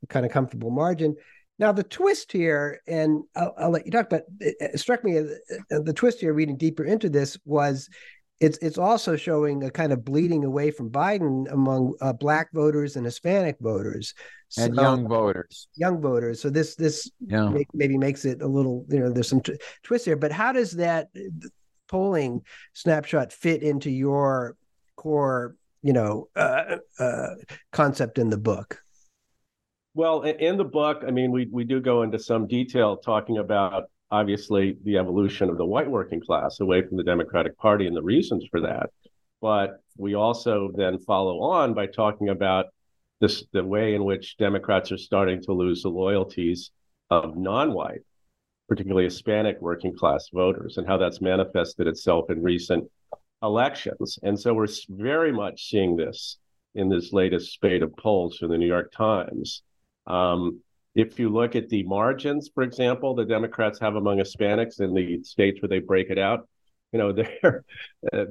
[0.02, 1.16] a kind of comfortable margin.
[1.58, 5.18] Now, the twist here, and I'll, I'll let you talk, but it, it struck me
[5.18, 5.24] uh,
[5.70, 7.88] uh, the twist here, reading deeper into this, was
[8.40, 12.96] it's it's also showing a kind of bleeding away from Biden among uh, black voters
[12.96, 14.14] and Hispanic voters
[14.56, 15.68] and young voters.
[15.76, 16.42] Young voters.
[16.42, 17.48] So this this yeah.
[17.48, 20.52] may, maybe makes it a little you know there's some t- twist here, but how
[20.52, 21.08] does that
[21.88, 24.56] polling snapshot fit into your
[24.96, 27.34] core you know uh, uh,
[27.72, 28.80] concept in the book?
[29.96, 33.84] Well, in the book, I mean, we we do go into some detail talking about
[34.10, 38.02] obviously the evolution of the white working class away from the Democratic Party and the
[38.02, 38.90] reasons for that.
[39.40, 42.66] But we also then follow on by talking about
[43.20, 46.72] this the way in which Democrats are starting to lose the loyalties
[47.10, 48.02] of non-white,
[48.68, 52.90] particularly Hispanic working class voters, and how that's manifested itself in recent
[53.44, 54.18] elections.
[54.24, 56.38] And so we're very much seeing this
[56.74, 59.62] in this latest spate of polls from the New York Times.
[60.06, 60.60] Um,
[60.94, 65.22] if you look at the margins, for example, the Democrats have among Hispanics in the
[65.24, 66.48] states where they break it out,
[66.92, 67.12] you know,
[67.42, 67.64] they're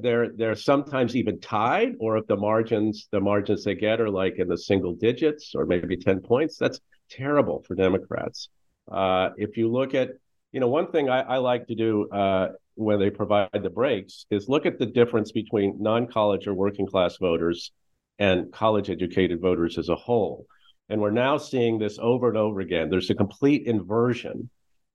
[0.00, 4.38] they're they're sometimes even tied, or if the margins the margins they get are like
[4.38, 8.48] in the single digits or maybe ten points, that's terrible for Democrats.
[8.90, 10.10] Uh, if you look at
[10.54, 14.24] you know, one thing I, I like to do uh, when they provide the breaks
[14.30, 17.72] is look at the difference between non-college or working class voters
[18.20, 20.46] and college educated voters as a whole.
[20.88, 22.90] And we're now seeing this over and over again.
[22.90, 24.50] There's a complete inversion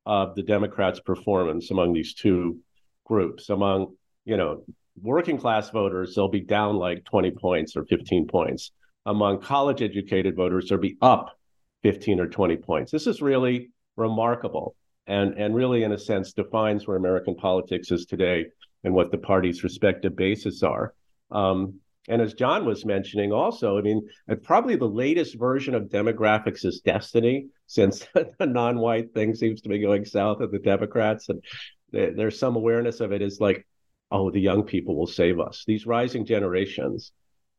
[0.05, 2.59] of the Democrats' performance among these two
[3.05, 3.49] groups.
[3.49, 4.63] Among, you know,
[5.01, 8.71] working class voters, they'll be down like 20 points or 15 points.
[9.05, 11.37] Among college educated voters, they'll be up
[11.83, 12.91] 15 or 20 points.
[12.91, 14.75] This is really remarkable
[15.09, 18.45] and, and really, in a sense, defines where American politics is today
[18.83, 20.93] and what the party's respective bases are.
[21.31, 24.07] Um, and as John was mentioning, also, I mean,
[24.43, 29.79] probably the latest version of demographics is destiny, since the non-white thing seems to be
[29.79, 31.43] going south of the Democrats, and
[31.91, 33.21] there's some awareness of it.
[33.21, 33.67] Is like,
[34.11, 35.63] oh, the young people will save us.
[35.67, 37.11] These rising generations,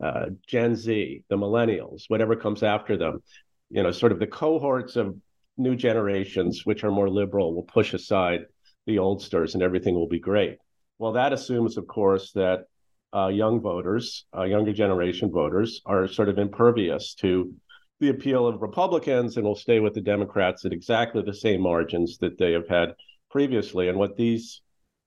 [0.02, 3.22] uh, Gen Z, the millennials, whatever comes after them,
[3.68, 5.16] you know, sort of the cohorts of
[5.56, 8.46] new generations which are more liberal will push aside
[8.86, 10.56] the oldsters, and everything will be great.
[10.98, 12.64] Well, that assumes, of course, that
[13.14, 17.52] uh, young voters, uh, younger generation voters, are sort of impervious to
[18.00, 22.18] the appeal of Republicans and will stay with the Democrats at exactly the same margins
[22.18, 22.94] that they have had
[23.30, 23.88] previously.
[23.88, 24.62] And what these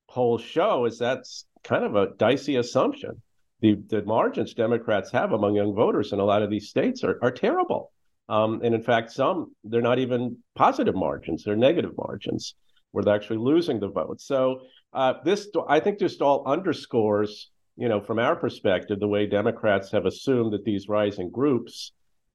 [0.10, 3.22] polls show is that's kind of a dicey assumption.
[3.62, 7.18] The, the margins Democrats have among young voters in a lot of these states are,
[7.22, 7.92] are terrible.
[8.30, 12.56] Um, and in fact, some, they're not even positive margins, they're negative margins
[12.92, 14.22] where they're actually losing the vote.
[14.22, 14.62] So
[14.94, 19.92] uh, this, I think, just all underscores you know, from our perspective, the way Democrats
[19.92, 21.92] have assumed that these rising groups,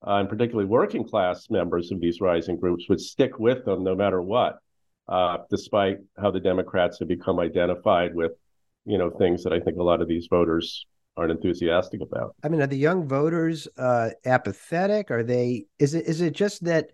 [0.07, 3.95] uh, and particularly working class members of these rising groups, would stick with them no
[3.95, 4.59] matter what,
[5.09, 8.33] uh, despite how the Democrats have become identified with,
[8.85, 12.35] you know, things that I think a lot of these voters aren't enthusiastic about.
[12.43, 15.11] I mean, are the young voters uh, apathetic?
[15.11, 15.67] Are they?
[15.79, 16.91] Is it is it just that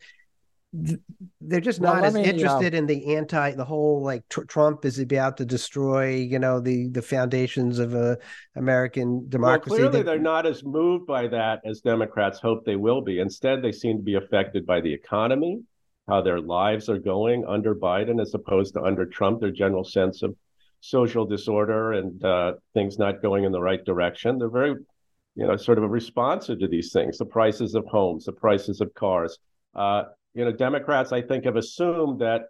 [1.41, 4.43] they're just not well, as me, interested uh, in the anti the whole like tr-
[4.43, 8.19] Trump is about to destroy you know the the foundations of a
[8.57, 9.71] American democracy.
[9.71, 13.21] Well, clearly, they, they're not as moved by that as Democrats hope they will be.
[13.21, 15.61] Instead, they seem to be affected by the economy,
[16.09, 19.41] how their lives are going under Biden as opposed to under Trump.
[19.41, 20.35] Their general sense of
[20.81, 24.39] social disorder and uh, things not going in the right direction.
[24.39, 24.75] They're very,
[25.37, 28.81] you know, sort of a responsive to these things: the prices of homes, the prices
[28.81, 29.39] of cars.
[29.73, 32.43] Uh, you know, Democrats, I think, have assumed that,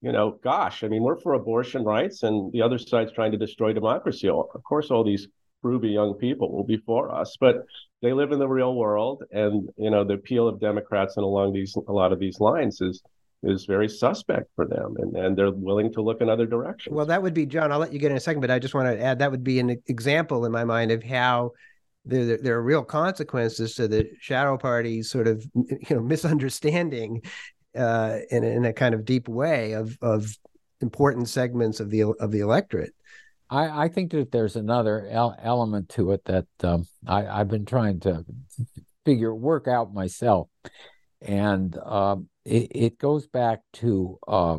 [0.00, 3.38] you know, gosh, I mean, we're for abortion rights and the other side's trying to
[3.38, 4.28] destroy democracy.
[4.28, 5.28] Of course, all these
[5.64, 7.64] groovy young people will be for us, but
[8.02, 9.24] they live in the real world.
[9.32, 12.80] And, you know, the appeal of Democrats and along these, a lot of these lines
[12.80, 13.02] is,
[13.42, 16.94] is very suspect for them and, and they're willing to look in other directions.
[16.94, 18.74] Well, that would be, John, I'll let you get in a second, but I just
[18.74, 21.52] want to add that would be an example in my mind of how
[22.08, 27.22] there, there are real consequences to the shadow party sort of you know misunderstanding
[27.76, 30.26] uh, in, in a kind of deep way of of
[30.80, 32.94] important segments of the of the electorate.
[33.50, 37.64] I, I think that there's another el- element to it that um, I, I've been
[37.64, 38.24] trying to
[39.04, 40.48] figure work out myself,
[41.22, 44.58] and um, it, it, goes back to uh,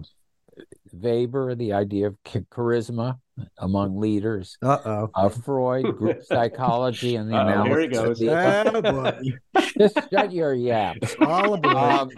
[0.91, 3.19] Weber, the idea of charisma
[3.57, 4.57] among leaders.
[4.61, 5.09] Uh-oh.
[5.13, 8.19] Uh, Freud, group psychology, and the Uh-oh, analysis.
[8.19, 8.85] Here he goes.
[8.85, 11.15] Oh, Just shut your yaps.
[11.21, 11.75] All aboard.
[11.75, 12.11] Um,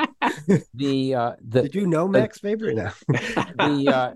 [0.73, 2.93] the uh, the did you know Max Weber now?
[3.07, 4.13] the uh,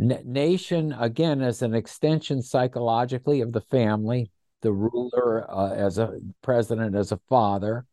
[0.00, 4.30] n- nation again as an extension psychologically of the family.
[4.62, 7.84] The ruler uh, as a president, as a father.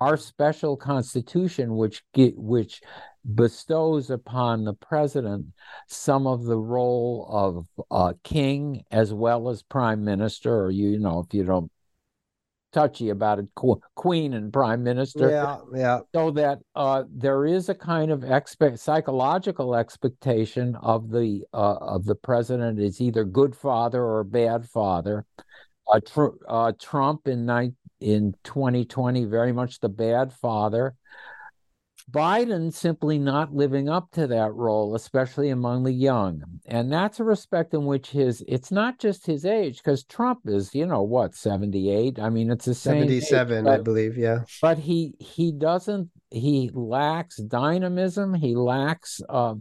[0.00, 2.80] Our special constitution, which get, which
[3.34, 5.46] bestows upon the president
[5.86, 10.98] some of the role of uh, king as well as prime minister, or you, you
[10.98, 11.70] know, if you don't
[12.72, 15.30] touchy about it, qu- queen and prime minister.
[15.30, 16.00] Yeah, yeah.
[16.14, 22.04] So that uh, there is a kind of expect psychological expectation of the uh, of
[22.04, 25.26] the president is either good father or bad father.
[25.90, 30.94] Uh, tr- uh, Trump in ni- in 2020 very much the bad father.
[32.10, 36.42] Biden simply not living up to that role, especially among the young.
[36.66, 40.74] And that's a respect in which his, it's not just his age, because Trump is,
[40.74, 42.18] you know, what, 78?
[42.18, 43.02] I mean, it's the same.
[43.02, 44.40] 77, age, but, I believe, yeah.
[44.62, 48.34] But he, he doesn't, he lacks dynamism.
[48.34, 49.56] He lacks, uh,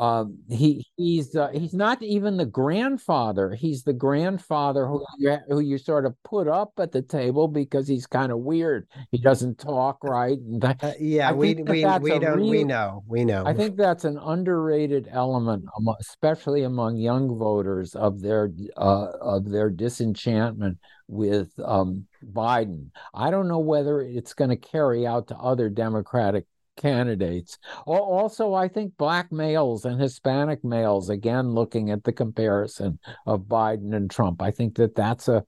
[0.00, 3.52] um, he he's uh, he's not even the grandfather.
[3.52, 7.86] He's the grandfather who you, who you sort of put up at the table because
[7.86, 8.88] he's kind of weird.
[9.10, 10.38] He doesn't talk right.
[10.60, 13.44] That, uh, yeah, we we, we don't real, we know we know.
[13.44, 15.66] I think that's an underrated element,
[16.00, 20.78] especially among young voters, of their uh, of their disenchantment
[21.08, 22.86] with um, Biden.
[23.12, 26.46] I don't know whether it's going to carry out to other Democratic
[26.80, 27.58] candidates.
[27.86, 33.94] Also, I think black males and Hispanic males, again, looking at the comparison of Biden
[33.94, 35.44] and Trump, I think that that's a,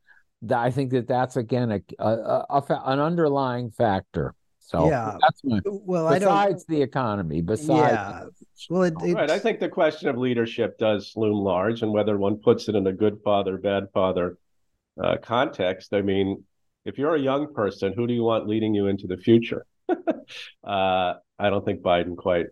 [0.54, 4.34] I think that that's again a, a, a an underlying factor.
[4.58, 8.24] So yeah, that's my, well, besides the economy, besides yeah,
[8.70, 9.30] well, it, right.
[9.30, 12.86] I think the question of leadership does loom large, and whether one puts it in
[12.86, 14.38] a good father, bad father
[15.02, 15.92] uh, context.
[15.92, 16.44] I mean,
[16.84, 19.66] if you're a young person, who do you want leading you into the future?
[20.64, 22.46] uh, I don't think Biden quite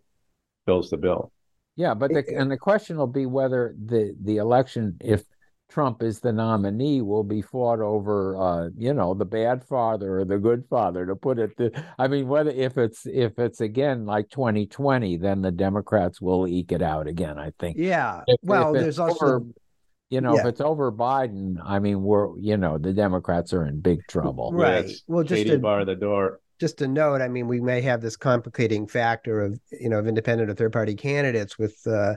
[0.67, 1.33] fills the bill.
[1.77, 5.23] Yeah, but the, and the question will be whether the the election, if
[5.71, 10.25] Trump is the nominee, will be fought over, uh, you know, the bad father or
[10.25, 11.07] the good father.
[11.07, 15.41] To put it, the, I mean, whether if it's if it's again like 2020, then
[15.43, 17.39] the Democrats will eke it out again.
[17.39, 17.77] I think.
[17.79, 18.23] Yeah.
[18.27, 19.27] If, well, if there's also.
[19.27, 19.45] Over,
[20.11, 20.41] you know, Yeah.
[20.41, 24.51] if it's over Biden, I mean, we're you know the Democrats are in big trouble.
[24.53, 24.87] Right.
[24.89, 26.41] Yes, Well, just Katie to- bar the door.
[26.61, 30.07] Just a note, I mean, we may have this complicating factor of you know of
[30.07, 31.77] independent or third party candidates with.
[31.87, 32.15] Uh,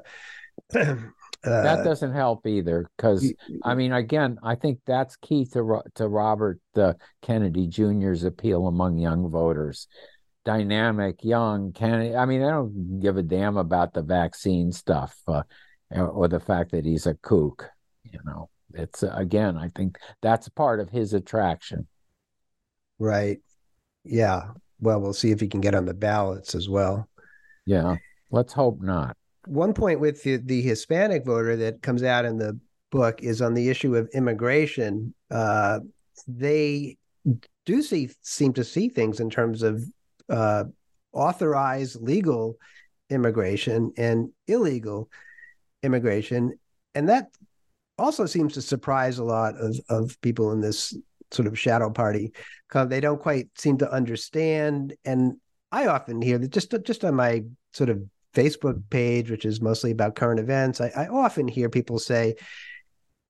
[0.75, 0.95] uh,
[1.43, 3.33] that doesn't help either because
[3.63, 8.97] I mean, again, I think that's key to to Robert uh, Kennedy Jr.'s appeal among
[8.97, 9.87] young voters.
[10.45, 12.15] Dynamic, young Kennedy.
[12.15, 15.43] I mean, I don't give a damn about the vaccine stuff uh,
[15.89, 17.69] or the fact that he's a kook.
[18.03, 21.87] You know, it's uh, again, I think that's part of his attraction.
[22.99, 23.39] right.
[24.03, 24.51] Yeah.
[24.79, 27.07] Well, we'll see if he can get on the ballots as well.
[27.65, 27.95] Yeah,
[28.31, 29.15] let's hope not.
[29.45, 32.59] One point with the, the Hispanic voter that comes out in the
[32.91, 35.13] book is on the issue of immigration.
[35.31, 35.79] Uh,
[36.27, 36.97] they
[37.65, 39.83] do see seem to see things in terms of
[40.29, 40.65] uh,
[41.13, 42.57] authorized legal
[43.09, 45.09] immigration and illegal
[45.81, 46.57] immigration,
[46.93, 47.29] and that
[47.97, 50.95] also seems to surprise a lot of, of people in this
[51.31, 52.33] sort of shadow party.
[52.73, 55.37] They don't quite seem to understand, and
[55.71, 58.03] I often hear that just just on my sort of
[58.33, 62.35] Facebook page, which is mostly about current events, I, I often hear people say,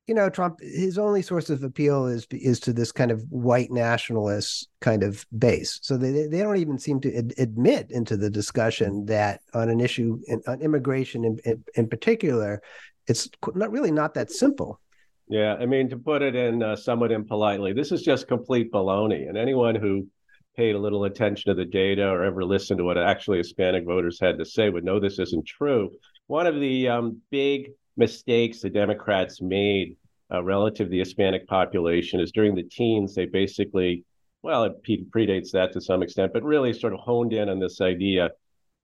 [0.08, 3.72] you know, Trump, his only source of appeal is is to this kind of white
[3.72, 5.80] nationalist kind of base.
[5.82, 9.80] So they they don't even seem to ad- admit into the discussion that on an
[9.80, 12.62] issue in, on immigration in, in in particular,
[13.08, 14.80] it's not really not that simple.
[15.34, 19.28] Yeah, I mean, to put it in uh, somewhat impolitely, this is just complete baloney.
[19.28, 20.06] And anyone who
[20.56, 24.20] paid a little attention to the data or ever listened to what actually Hispanic voters
[24.22, 25.90] had to say would know this isn't true.
[26.28, 29.98] One of the um, big mistakes the Democrats made
[30.32, 34.06] uh, relative to the Hispanic population is during the teens, they basically,
[34.44, 37.82] well, it predates that to some extent, but really sort of honed in on this
[37.82, 38.30] idea.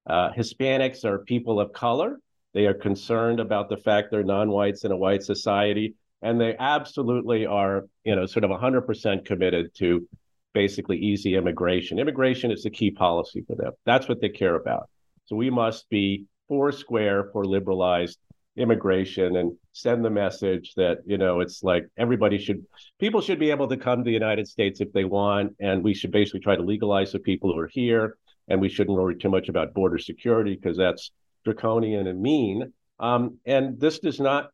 [0.07, 2.17] Uh, Hispanics are people of color.
[2.55, 7.45] They are concerned about the fact they're non-whites in a white society, and they absolutely
[7.45, 10.07] are, you know, sort of 100% committed to
[10.53, 11.99] basically easy immigration.
[11.99, 13.71] Immigration is the key policy for them.
[13.85, 14.89] That's what they care about.
[15.25, 18.17] So we must be foursquare for liberalized
[18.57, 22.65] immigration and send the message that you know it's like everybody should
[22.99, 25.93] people should be able to come to the United States if they want and we
[25.93, 28.17] should basically try to legalize the people who are here
[28.49, 31.11] and we shouldn't worry too much about border security because that's
[31.45, 34.49] draconian and mean um, and this does not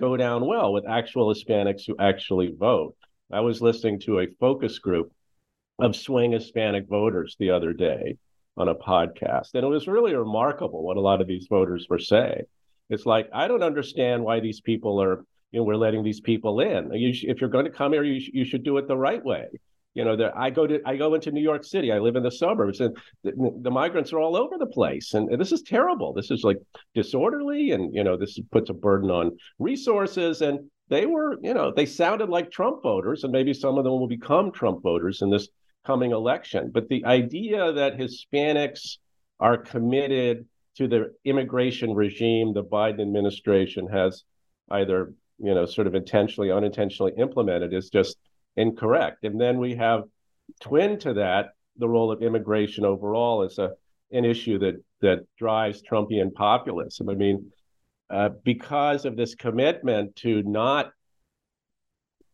[0.00, 2.96] go down well with actual Hispanics who actually vote.
[3.30, 5.12] I was listening to a focus group
[5.78, 8.16] of swing Hispanic voters the other day
[8.56, 11.98] on a podcast, and it was really remarkable what a lot of these voters were
[11.98, 12.42] saying.
[12.88, 16.60] It's like I don't understand why these people are, you know, we're letting these people
[16.60, 16.92] in.
[16.92, 18.96] You sh- if you're going to come here, you, sh- you should do it the
[18.96, 19.46] right way.
[19.94, 21.90] You know, the, I go to I go into New York City.
[21.90, 23.32] I live in the suburbs, and the,
[23.62, 26.12] the migrants are all over the place, and, and this is terrible.
[26.12, 26.58] This is like
[26.94, 30.42] disorderly, and you know, this puts a burden on resources.
[30.42, 33.92] And they were, you know, they sounded like Trump voters, and maybe some of them
[33.94, 35.48] will become Trump voters in this
[35.84, 36.70] coming election.
[36.72, 38.98] But the idea that Hispanics
[39.40, 44.24] are committed to the immigration regime the Biden administration has
[44.70, 48.16] either, you know, sort of intentionally, unintentionally implemented is just
[48.60, 49.24] incorrect.
[49.24, 50.04] And then we have
[50.60, 53.72] twin to that the role of immigration overall as a
[54.12, 57.08] an issue that that drives Trumpian populism.
[57.08, 57.50] I mean,
[58.10, 60.92] uh, because of this commitment to not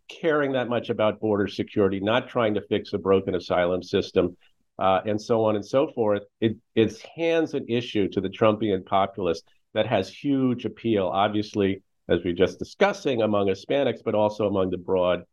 [0.08, 4.36] caring that much about border security, not trying to fix a broken asylum system,
[4.78, 8.84] uh, and so on and so forth, it it hands an issue to the Trumpian
[8.84, 9.42] populace
[9.74, 14.70] that has huge appeal, obviously, as we are just discussing among Hispanics, but also among
[14.70, 15.24] the broad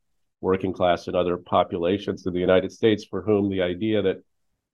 [0.44, 4.18] working class and other populations in the United States for whom the idea that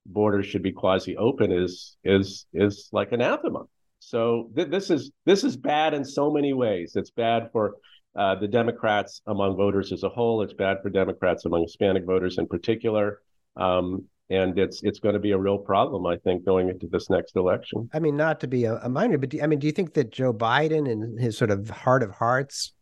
[0.06, 3.64] borders should be quasi open is is is like anathema.
[4.00, 6.94] So th- this is this is bad in so many ways.
[6.96, 7.76] It's bad for
[8.16, 10.42] uh, the Democrats among voters as a whole.
[10.42, 13.22] It's bad for Democrats among Hispanic voters in particular.
[13.56, 17.10] Um, and it's it's going to be a real problem, I think, going into this
[17.10, 17.90] next election.
[17.94, 19.94] I mean, not to be a, a minor, but do, I mean, do you think
[19.96, 22.74] that Joe Biden and his sort of heart of hearts,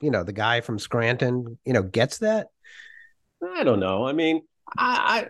[0.00, 2.48] you know, the guy from Scranton, you know, gets that?
[3.42, 4.06] I don't know.
[4.06, 4.42] I mean,
[4.76, 5.28] I,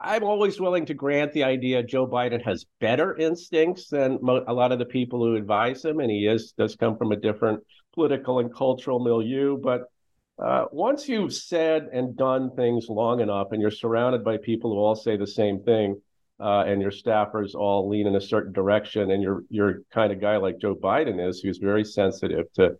[0.00, 4.44] I I'm always willing to grant the idea Joe Biden has better instincts than mo-
[4.46, 7.16] a lot of the people who advise him, and he is does come from a
[7.16, 7.62] different
[7.94, 9.56] political and cultural milieu.
[9.56, 9.84] But
[10.42, 14.78] uh, once you've said and done things long enough, and you're surrounded by people who
[14.78, 16.00] all say the same thing,
[16.38, 20.20] uh, and your staffers all lean in a certain direction, and you're you're kind of
[20.20, 22.76] guy like Joe Biden is, who's very sensitive to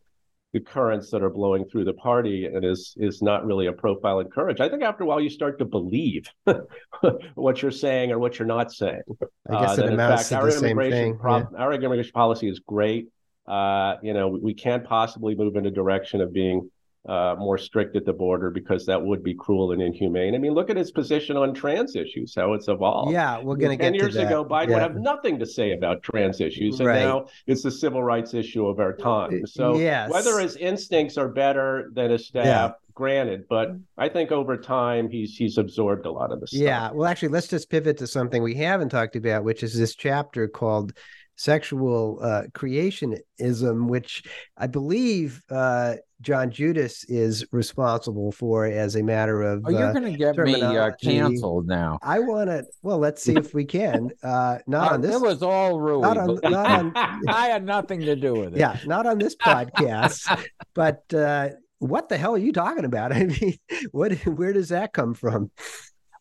[0.53, 4.21] the currents that are blowing through the party and is is not really a profile
[4.21, 4.61] in courage.
[4.61, 6.29] I think after a while you start to believe
[7.35, 9.03] what you're saying or what you're not saying.
[9.49, 11.19] I guess uh, it amounts fact, to the same thing.
[11.25, 11.45] Yeah.
[11.57, 13.09] Our immigration policy is great.
[13.47, 16.69] Uh, you know, we, we can't possibly move in a direction of being
[17.09, 20.35] uh, more strict at the border because that would be cruel and inhumane.
[20.35, 23.13] I mean, look at his position on trans issues, how it's evolved.
[23.13, 24.45] Yeah, we're going to get ten years ago.
[24.45, 24.75] Biden yeah.
[24.75, 27.01] would have nothing to say about trans issues, and right.
[27.01, 29.47] now it's the civil rights issue of our time.
[29.47, 30.11] So yes.
[30.11, 32.45] whether his instincts are better than his staff.
[32.45, 32.71] Yeah.
[32.93, 36.53] Granted, but I think over time he's he's absorbed a lot of this.
[36.53, 39.95] Yeah, well, actually, let's just pivot to something we haven't talked about, which is this
[39.95, 40.93] chapter called
[41.37, 44.25] sexual uh, creationism, which
[44.59, 49.63] I believe uh, John Judis is responsible for as a matter of.
[49.65, 51.99] Oh, you're going to get me uh, canceled now.
[52.03, 52.65] I want to.
[52.83, 54.11] Well, let's see if we can.
[54.23, 55.15] Uh, not uh, on this.
[55.15, 56.03] It was all Ruy.
[56.03, 56.93] Not on, not on,
[57.29, 58.59] I had nothing to do with it.
[58.59, 60.47] Yeah, not on this podcast.
[60.75, 63.13] but uh, what the hell are you talking about?
[63.13, 63.57] I mean,
[63.93, 64.13] what?
[64.27, 65.51] Where does that come from?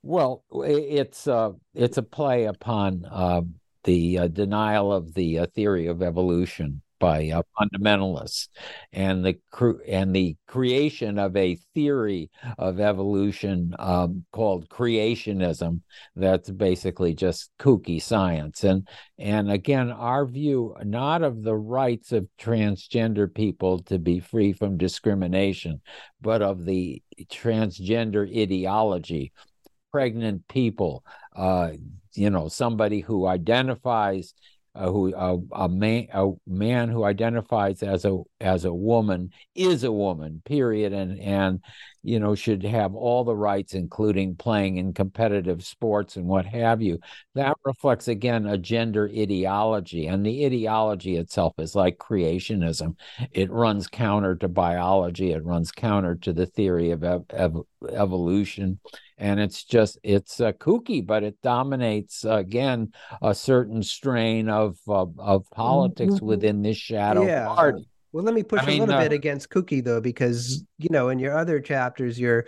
[0.02, 3.42] Well, it's uh, it's a play upon uh,
[3.84, 8.50] the uh, denial of the uh, theory of evolution by uh, fundamentalists
[8.92, 15.82] and the cr- and the creation of a theory of evolution um, called creationism
[16.16, 18.64] that's basically just kooky science.
[18.64, 18.88] And
[19.18, 24.78] and again our view not of the rights of transgender people to be free from
[24.78, 25.82] discrimination
[26.22, 29.32] but of the transgender ideology.
[29.92, 31.04] Pregnant people
[31.36, 31.72] uh,
[32.14, 34.34] you know somebody who identifies
[34.80, 39.84] uh, who uh, a man a man who identifies as a as a woman is
[39.84, 41.60] a woman period and and
[42.10, 46.82] you know should have all the rights including playing in competitive sports and what have
[46.82, 46.98] you
[47.36, 52.96] that reflects again a gender ideology and the ideology itself is like creationism
[53.32, 58.80] it runs counter to biology it runs counter to the theory of ev- ev- evolution
[59.20, 62.92] and it's just it's uh, kooky but it dominates uh, again
[63.22, 66.26] a certain strain of uh, of politics mm-hmm.
[66.26, 67.46] within this shadow yeah.
[67.46, 70.64] party well, let me push I mean, a little uh, bit against Kooky though, because
[70.78, 72.46] you know, in your other chapters, you're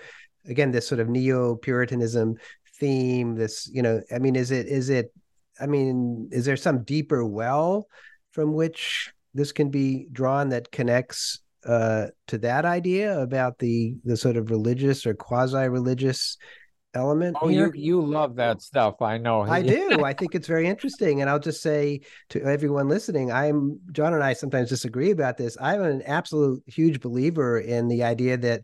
[0.47, 2.36] again this sort of neo-Puritanism
[2.80, 3.36] theme.
[3.36, 5.14] This, you know, I mean, is it is it?
[5.59, 7.88] I mean, is there some deeper well
[8.32, 14.18] from which this can be drawn that connects uh, to that idea about the the
[14.18, 16.38] sort of religious or quasi-religious
[16.94, 17.38] element.
[17.42, 17.72] Oh, here.
[17.74, 19.02] you you love that stuff.
[19.02, 19.42] I know.
[19.42, 20.04] I do.
[20.04, 21.22] I think it's very interesting.
[21.22, 25.58] And I'll just say to everyone listening, I'm John and I sometimes disagree about this.
[25.60, 28.64] I'm an absolute huge believer in the idea that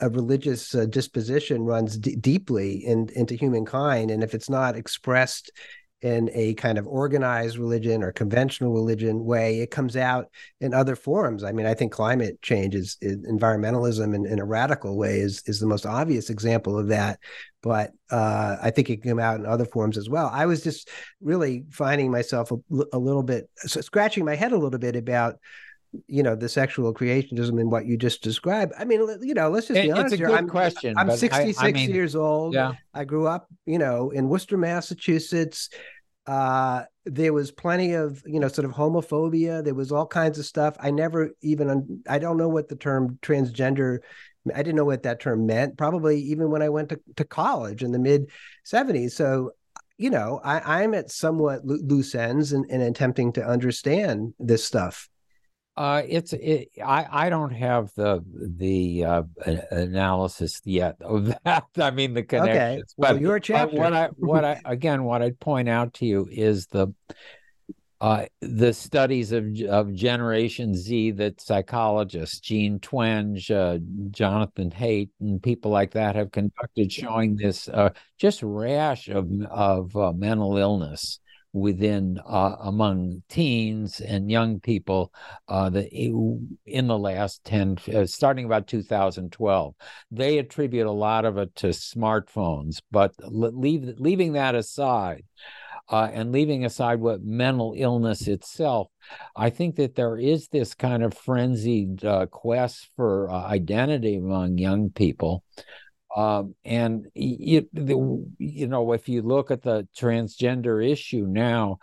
[0.00, 5.52] a religious uh, disposition runs d- deeply in, into humankind, and if it's not expressed
[6.02, 9.60] in a kind of organized religion or conventional religion way.
[9.60, 10.26] It comes out
[10.60, 11.44] in other forms.
[11.44, 15.42] I mean, I think climate change is, is environmentalism in, in, a radical way is
[15.46, 17.20] is the most obvious example of that.
[17.62, 20.28] But uh, I think it can come out in other forms as well.
[20.32, 20.90] I was just
[21.20, 22.56] really finding myself a,
[22.92, 25.36] a little bit scratching my head a little bit about
[26.06, 28.72] you know the sexual creationism and what you just described.
[28.78, 30.28] I mean you know let's just be honest it's a here.
[30.28, 32.54] good I'm, question i'm 66 I, I mean, years old.
[32.54, 32.72] yeah.
[32.94, 35.68] I grew up you know in worcester massachusetts.
[36.26, 39.64] Uh there was plenty of you know sort of homophobia.
[39.64, 40.76] There was all kinds of stuff.
[40.80, 43.98] I never even i don't know what the term transgender
[44.54, 47.82] i didn't know what that term meant probably even when i went to, to college
[47.82, 48.30] in the mid
[48.66, 49.52] 70s so
[49.98, 55.08] you know I, i'm at somewhat loose ends in attempting to understand this stuff
[55.76, 58.22] uh, it's it, I I don't have the
[58.58, 59.22] the uh,
[59.70, 61.64] analysis yet of that.
[61.78, 62.82] I mean the connections.
[62.82, 62.94] Okay.
[62.96, 63.76] Well, but your chapter.
[63.76, 66.88] what I what I again what I'd point out to you is the
[68.02, 73.78] uh, the studies of of Generation Z that psychologists Jean Twenge, uh,
[74.10, 79.96] Jonathan Haidt, and people like that have conducted, showing this uh, just rash of of
[79.96, 81.20] uh, mental illness
[81.52, 85.12] within uh, among teens and young people
[85.48, 85.86] uh, the,
[86.66, 89.74] in the last 10 uh, starting about 2012
[90.10, 95.24] they attribute a lot of it to smartphones but leave, leaving that aside
[95.88, 98.88] uh, and leaving aside what mental illness itself,
[99.36, 104.58] I think that there is this kind of frenzied uh, quest for uh, identity among
[104.58, 105.44] young people.
[106.14, 111.78] Um, and you, the, you know, if you look at the transgender issue now,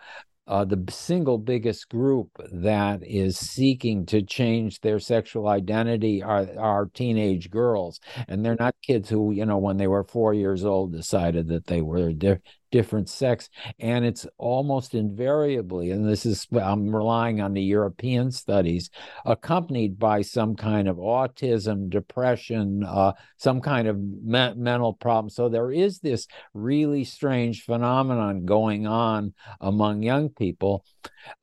[0.46, 6.86] uh, the single biggest group that is seeking to change their sexual identity are, are
[6.86, 8.00] teenage girls.
[8.26, 11.66] And they're not kids who, you know, when they were four years old, decided that
[11.66, 12.40] they were di-
[12.70, 13.48] different sex.
[13.78, 18.90] And it's almost invariably, and this is, I'm relying on the European studies,
[19.24, 25.30] accompanied by some kind of autism, depression, uh, some kind of me- mental problem.
[25.30, 30.84] So there is this really strange phenomenon going on among young people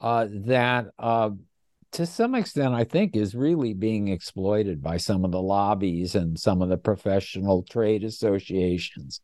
[0.01, 1.31] uh, that uh,
[1.93, 6.37] to some extent, I think, is really being exploited by some of the lobbies and
[6.37, 9.21] some of the professional trade associations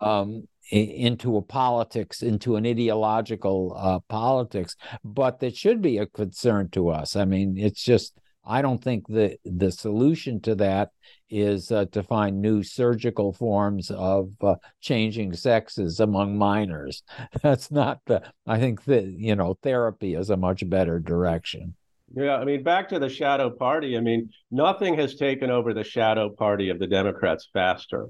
[0.00, 4.76] um, into a politics, into an ideological uh, politics.
[5.04, 7.16] But that should be a concern to us.
[7.16, 10.90] I mean, it's just I don't think the the solution to that
[11.28, 17.02] is uh, to find new surgical forms of uh, changing sexes among minors.
[17.42, 18.22] That's not the.
[18.46, 21.74] I think that you know therapy is a much better direction.
[22.14, 23.96] Yeah, I mean, back to the shadow party.
[23.96, 28.06] I mean, nothing has taken over the shadow party of the Democrats faster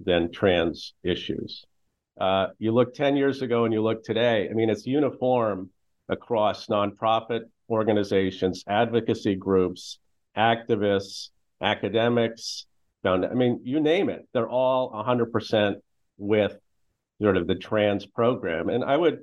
[0.00, 1.64] than trans issues.
[2.20, 5.70] Uh, you look 10 years ago and you look today, I mean, it's uniform
[6.08, 9.98] across nonprofit organizations, advocacy groups,
[10.36, 12.66] activists, academics.
[13.04, 15.74] I mean, you name it, they're all 100%
[16.18, 16.56] with
[17.22, 18.68] sort of the trans program.
[18.68, 19.20] And I would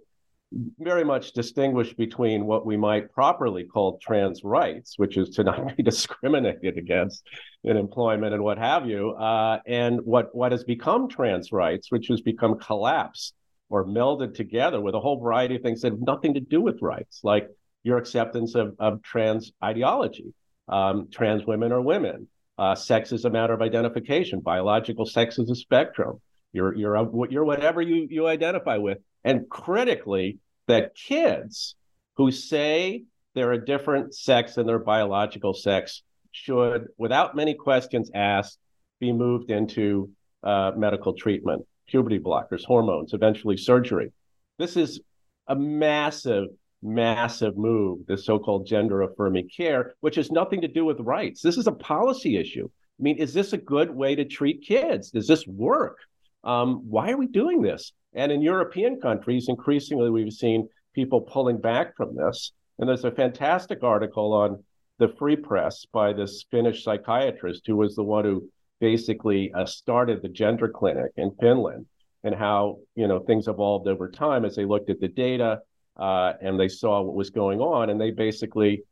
[0.80, 5.76] very much distinguish between what we might properly call trans rights, which is to not
[5.76, 7.28] be discriminated against
[7.64, 12.08] in employment and what have you, uh, and what, what has become trans rights, which
[12.08, 13.34] has become collapsed
[13.70, 16.82] or melded together with a whole variety of things that have nothing to do with
[16.82, 17.50] rights, like
[17.84, 20.34] your acceptance of, of trans ideology.
[20.68, 22.28] Um, trans women are women.
[22.58, 24.40] Uh, sex is a matter of identification.
[24.40, 26.22] Biological sex is a spectrum.
[26.54, 29.00] You're you're a, you're whatever you you identify with.
[29.26, 31.76] And critically, that kids
[32.18, 33.04] who say
[33.34, 36.02] they're a different sex than their biological sex
[36.32, 38.58] should, without many questions asked,
[39.00, 40.10] be moved into
[40.44, 44.12] uh, medical treatment, puberty blockers, hormones, eventually surgery.
[44.58, 45.02] This is
[45.48, 46.48] a massive
[46.86, 51.42] massive move, the so-called gender affirming care, which has nothing to do with rights.
[51.42, 52.70] This is a policy issue.
[53.00, 55.12] I mean, is this a good way to treat kids?
[55.12, 55.98] Does this work?
[56.46, 57.92] Um, why are we doing this?
[58.14, 62.52] And in European countries, increasingly we've seen people pulling back from this.
[62.80, 64.64] And there's a fantastic article on
[65.00, 70.22] the Free Press by this Finnish psychiatrist who was the one who basically uh, started
[70.22, 71.86] the gender clinic in Finland
[72.24, 75.60] and how you know things evolved over time as they looked at the data
[75.98, 78.84] uh, and they saw what was going on, and they basically,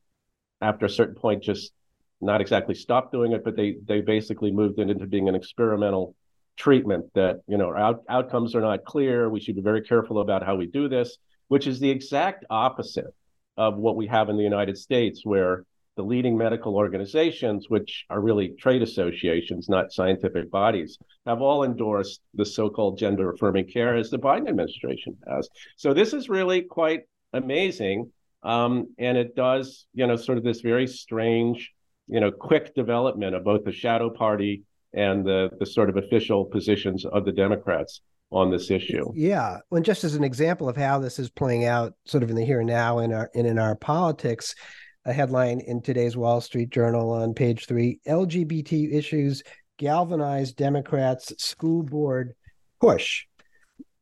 [0.62, 1.74] after a certain point, just
[2.22, 6.16] not exactly stopped doing it, but they they basically moved it into being an experimental
[6.58, 9.30] treatment that you know out, outcomes are not clear.
[9.30, 13.14] We should be very careful about how we do this, which is the exact opposite
[13.58, 18.20] of what we have in the United States, where the leading medical organizations, which are
[18.20, 23.96] really trade associations, not scientific bodies, have all endorsed the so called gender affirming care
[23.96, 25.48] as the Biden administration has.
[25.78, 27.02] So this is really quite
[27.34, 28.12] amazing.
[28.42, 31.72] Um, and it does, you know, sort of this very strange,
[32.08, 34.64] you know, quick development of both the shadow party
[34.94, 39.12] and the, the sort of official positions of the Democrats on this issue.
[39.14, 42.36] Yeah, and just as an example of how this is playing out, sort of in
[42.36, 44.56] the here and now in our and in our politics,
[45.06, 49.44] a headline in today's Wall Street Journal on page three LGBT issues
[49.78, 52.34] galvanize Democrats' school board
[52.80, 53.26] push.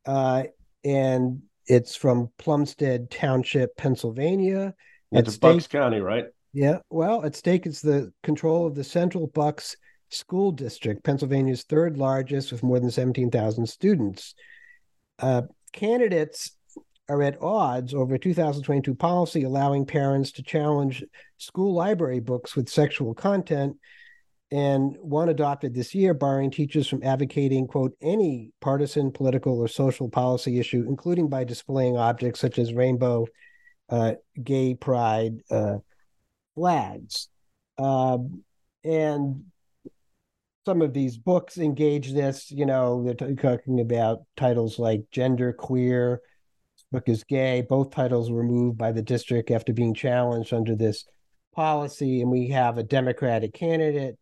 [0.06, 0.44] Uh,
[0.84, 4.74] and it's from Plumstead Township, Pennsylvania.
[5.12, 6.26] It's Bucks County, right?
[6.54, 6.80] Yeah.
[6.90, 9.76] Well, at stake is the control of the Central Bucks
[10.12, 14.36] School District, Pennsylvania's third largest, with more than 17,000 students.
[15.20, 16.52] Uh, candidates
[17.10, 21.04] are at odds over a 2022 policy allowing parents to challenge
[21.38, 23.76] school library books with sexual content
[24.52, 30.10] and one adopted this year barring teachers from advocating quote any partisan political or social
[30.10, 33.26] policy issue including by displaying objects such as rainbow
[33.90, 35.78] uh, gay pride uh,
[36.56, 37.28] flags
[37.78, 38.44] um,
[38.84, 39.44] and
[40.66, 46.22] some of these books engage this you know they're talking about titles like gender queer
[46.92, 47.62] book is gay.
[47.62, 51.06] Both titles were moved by the district after being challenged under this
[51.56, 52.22] policy.
[52.22, 54.18] And we have a Democratic candidate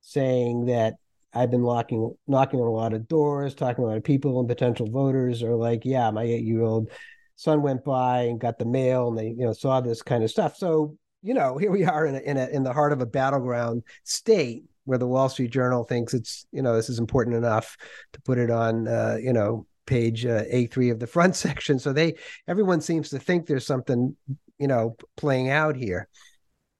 [0.00, 0.94] saying that
[1.32, 4.38] I've been locking, knocking on a lot of doors, talking to a lot of people,
[4.38, 6.90] and potential voters are like, yeah, my eight year old
[7.36, 10.30] son went by and got the mail and they, you know, saw this kind of
[10.30, 10.56] stuff.
[10.56, 13.06] So, you know, here we are in a, in a, in the heart of a
[13.06, 17.76] battleground state where the Wall Street Journal thinks it's, you know, this is important enough
[18.12, 21.78] to put it on, uh, you know, page uh, A3 of the front section.
[21.78, 22.14] So they,
[22.48, 24.16] everyone seems to think there's something,
[24.58, 26.08] you know, playing out here.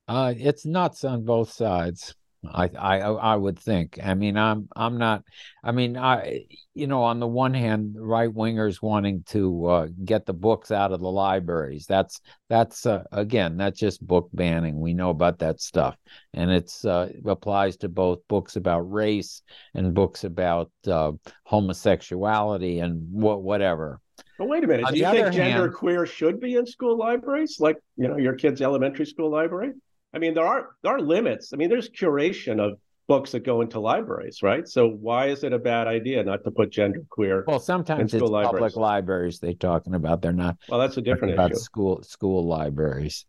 [0.07, 2.14] Uh, it's nuts on both sides.
[2.53, 3.99] I, I I would think.
[4.03, 5.22] I mean, I'm I'm not.
[5.62, 10.26] I mean, I you know, on the one hand, right wingers wanting to uh, get
[10.26, 11.86] the books out of the libraries.
[11.86, 14.80] That's that's uh, again, that's just book banning.
[14.80, 15.97] We know about that stuff,
[16.32, 19.42] and it's uh, applies to both books about race
[19.74, 21.12] and books about uh,
[21.45, 24.01] homosexuality and what whatever.
[24.38, 24.86] But wait a minute.
[24.90, 28.61] Do you think gender queer should be in school libraries, like you know your kid's
[28.61, 29.72] elementary school library?
[30.15, 31.53] I mean, there are there are limits.
[31.53, 34.67] I mean, there's curation of books that go into libraries, right?
[34.67, 37.45] So why is it a bad idea not to put gender queer?
[37.47, 38.53] Well, sometimes it's libraries?
[38.53, 40.23] public libraries they're talking about.
[40.23, 40.57] They're not.
[40.69, 41.61] Well, that's a different about issue.
[41.61, 43.27] School school libraries.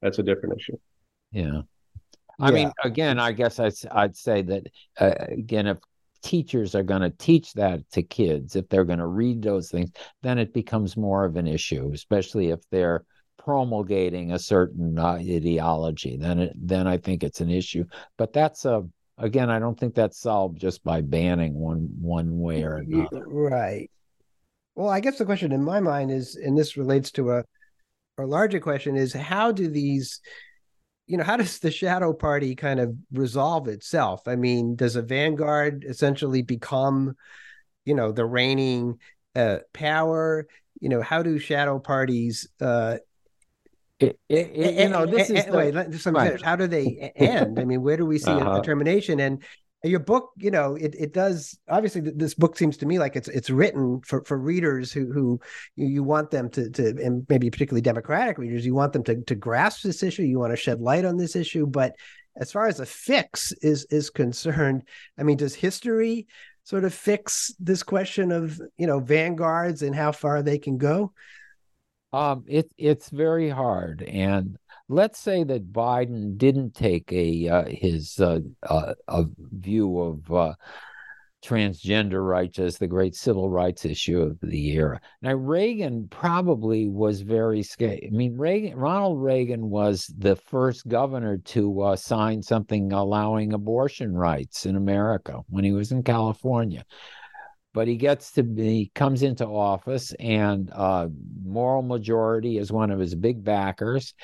[0.00, 0.78] That's a different issue.
[1.30, 1.62] Yeah.
[2.40, 2.54] I yeah.
[2.54, 4.66] mean, again, I guess I'd, I'd say that
[4.98, 5.78] uh, again, if
[6.22, 9.90] teachers are going to teach that to kids, if they're going to read those things,
[10.22, 13.04] then it becomes more of an issue, especially if they're
[13.44, 17.84] promulgating a certain uh, ideology, then it, then I think it's an issue.
[18.16, 18.84] But that's a
[19.18, 23.24] again, I don't think that's solved just by banning one one way or another.
[23.26, 23.90] Right.
[24.74, 27.44] Well, I guess the question in my mind is, and this relates to a
[28.18, 30.20] a larger question, is how do these
[31.06, 34.22] you know, how does the shadow party kind of resolve itself?
[34.26, 37.16] I mean, does a vanguard essentially become,
[37.84, 38.98] you know, the reigning
[39.34, 40.46] uh, power?
[40.80, 42.98] You know, how do shadow parties uh,
[44.02, 46.42] it, it, you know, this is the, wait, let me finish.
[46.42, 47.58] How do they end?
[47.58, 48.60] I mean, where do we see uh-huh.
[48.60, 49.20] a termination?
[49.20, 49.42] And
[49.84, 53.28] your book, you know, it, it does obviously this book seems to me like it's
[53.28, 55.40] it's written for, for readers who who
[55.74, 59.22] you, you want them to to and maybe particularly democratic readers, you want them to
[59.22, 61.66] to grasp this issue, you want to shed light on this issue.
[61.66, 61.96] But
[62.36, 64.84] as far as a fix is is concerned,
[65.18, 66.28] I mean, does history
[66.64, 71.12] sort of fix this question of you know vanguards and how far they can go?
[72.12, 74.58] Um, it it's very hard, and
[74.88, 80.54] let's say that Biden didn't take a uh, his uh, uh, a view of uh,
[81.42, 85.00] transgender rights as the great civil rights issue of the era.
[85.22, 88.00] Now Reagan probably was very scared.
[88.06, 94.14] I mean, Reagan, Ronald Reagan was the first governor to uh, sign something allowing abortion
[94.14, 96.84] rights in America when he was in California
[97.74, 101.08] but he gets to be comes into office and uh,
[101.44, 104.14] moral majority is one of his big backers.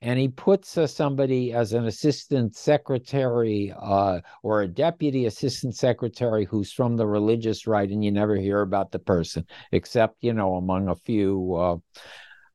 [0.00, 6.44] And he puts uh, somebody as an assistant secretary uh, or a deputy assistant secretary
[6.44, 10.54] who's from the religious right and you never hear about the person except you know
[10.54, 11.76] among a few uh,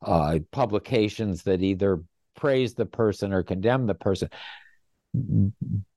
[0.05, 2.01] uh, publications that either
[2.37, 4.29] praise the person or condemn the person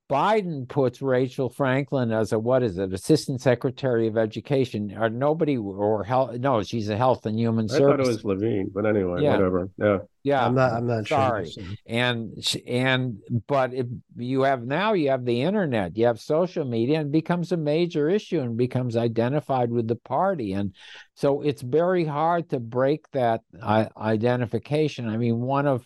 [0.09, 5.57] Biden puts Rachel Franklin as a what is it, Assistant Secretary of Education, or nobody
[5.57, 6.37] or health?
[6.37, 7.87] No, she's a Health and Human Services.
[7.87, 9.33] I thought it was Levine, but anyway, yeah.
[9.33, 9.69] whatever.
[9.77, 10.47] Yeah, yeah.
[10.47, 10.75] I'm not.
[10.75, 11.51] I'm not sorry.
[11.51, 11.65] Sure.
[11.87, 12.35] And
[12.69, 13.87] and but if
[14.17, 18.09] you have now, you have the internet, you have social media, and becomes a major
[18.09, 20.73] issue and becomes identified with the party, and
[21.15, 25.09] so it's very hard to break that uh, identification.
[25.09, 25.85] I mean, one of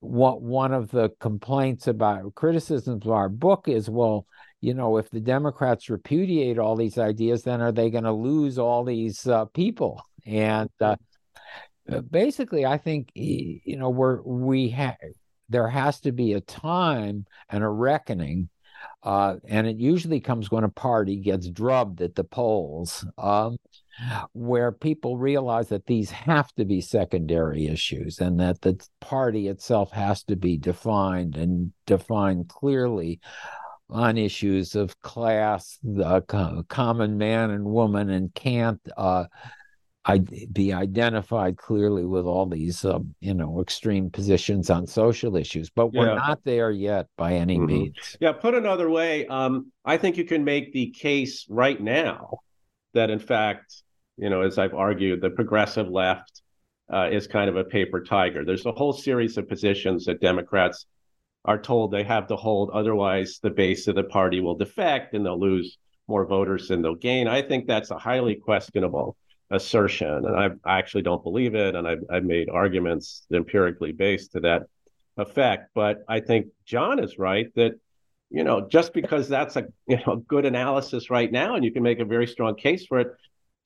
[0.00, 4.26] what one of the complaints about criticisms of our book is well
[4.60, 8.58] you know if the democrats repudiate all these ideas then are they going to lose
[8.58, 10.02] all these uh, people?
[10.26, 10.96] And uh,
[11.90, 14.96] uh, basically i think you know we're we have
[15.48, 18.48] there has to be a time and a reckoning
[19.02, 23.04] uh, and it usually comes when a party gets drubbed at the polls.
[23.16, 23.56] Um,
[24.32, 29.90] where people realize that these have to be secondary issues and that the party itself
[29.92, 33.20] has to be defined and defined clearly
[33.88, 39.24] on issues of class, the common man and woman, and can't uh,
[40.52, 45.70] be identified clearly with all these, uh, you know, extreme positions on social issues.
[45.70, 46.14] But we're yeah.
[46.14, 47.66] not there yet by any mm-hmm.
[47.66, 48.16] means.
[48.20, 48.32] Yeah.
[48.32, 52.38] Put another way, um, I think you can make the case right now
[52.94, 53.82] that, in fact,
[54.16, 56.42] you know, as I've argued, the progressive left
[56.92, 58.44] uh, is kind of a paper tiger.
[58.44, 60.86] There's a whole series of positions that Democrats
[61.44, 65.24] are told they have to hold, otherwise the base of the party will defect and
[65.24, 67.28] they'll lose more voters than they'll gain.
[67.28, 69.16] I think that's a highly questionable
[69.50, 74.32] assertion, and I, I actually don't believe it, and I've, I've made arguments empirically based
[74.32, 74.62] to that
[75.16, 75.70] effect.
[75.74, 77.72] But I think John is right that
[78.30, 81.82] you know just because that's a you know good analysis right now, and you can
[81.82, 83.08] make a very strong case for it,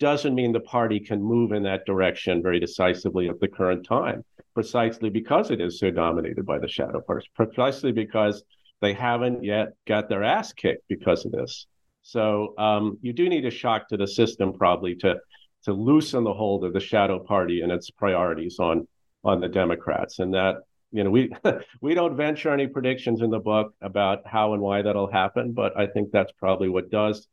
[0.00, 4.24] doesn't mean the party can move in that direction very decisively at the current time.
[4.54, 8.44] Precisely because it is so dominated by the shadow parties, precisely because
[8.80, 11.66] they haven't yet got their ass kicked because of this.
[12.02, 15.16] So um, you do need a shock to the system probably to
[15.64, 18.86] to loosen the hold of the shadow party and its priorities on
[19.24, 20.56] on the Democrats, and that
[20.94, 21.30] you know we
[21.80, 25.76] we don't venture any predictions in the book about how and why that'll happen, but
[25.76, 27.26] I think that's probably what does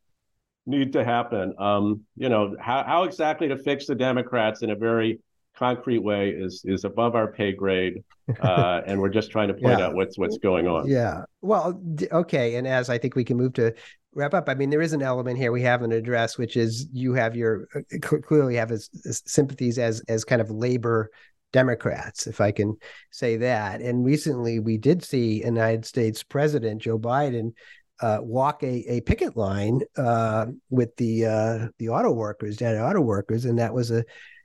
[0.66, 1.54] need to happen.
[1.60, 5.20] Um, you know how how exactly to fix the Democrats in a very
[5.56, 8.04] concrete way is is above our pay grade,
[8.42, 9.86] uh, and we're just trying to point yeah.
[9.86, 10.88] out what's what's going on.
[10.88, 11.22] Yeah.
[11.42, 11.80] Well,
[12.12, 12.56] okay.
[12.56, 13.76] And as I think we can move to
[14.16, 17.14] wrap up, I mean, there is an element here we haven't addressed, which is you
[17.14, 21.12] have your uh, clearly have as, as sympathies as as kind of labor
[21.54, 22.78] Democrats, if I can
[23.12, 23.82] say that.
[23.82, 27.54] And recently, we did see United States President Joe Biden
[28.02, 33.02] uh, walk a, a picket line uh, with the uh, the auto workers, United Auto
[33.02, 34.04] Workers, and that was a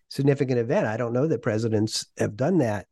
[0.09, 0.87] significant event.
[0.87, 2.87] I don't know that presidents have done that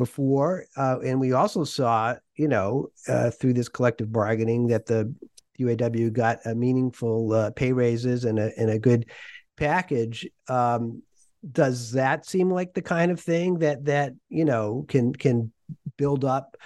[0.00, 0.64] before.
[0.76, 5.14] Uh, and we also saw, you know, uh, through this collective bargaining that the
[5.60, 9.10] UAW got a meaningful uh, pay raises and a, and a good
[9.56, 10.26] package.
[10.48, 11.02] Um,
[11.50, 15.52] does that seem like the kind of thing that that you know can can
[15.96, 16.56] build up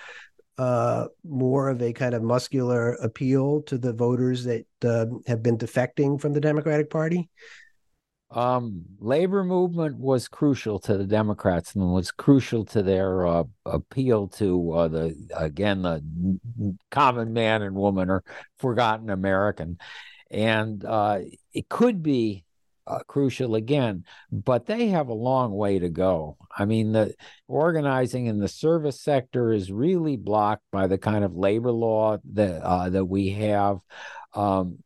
[0.56, 5.58] uh, more of a kind of muscular appeal to the voters that uh, have been
[5.58, 7.28] defecting from the Democratic Party?
[8.34, 14.26] um, labor movement was crucial to the Democrats and was crucial to their uh, appeal
[14.28, 16.02] to uh, the again the
[16.90, 18.24] common man and woman or
[18.58, 19.78] forgotten American,
[20.30, 21.20] and uh,
[21.52, 22.43] it could be
[22.86, 26.36] uh, crucial again, but they have a long way to go.
[26.56, 27.14] I mean, the
[27.48, 32.62] organizing in the service sector is really blocked by the kind of labor law that
[32.62, 33.78] uh, that we have.
[34.34, 34.83] Um,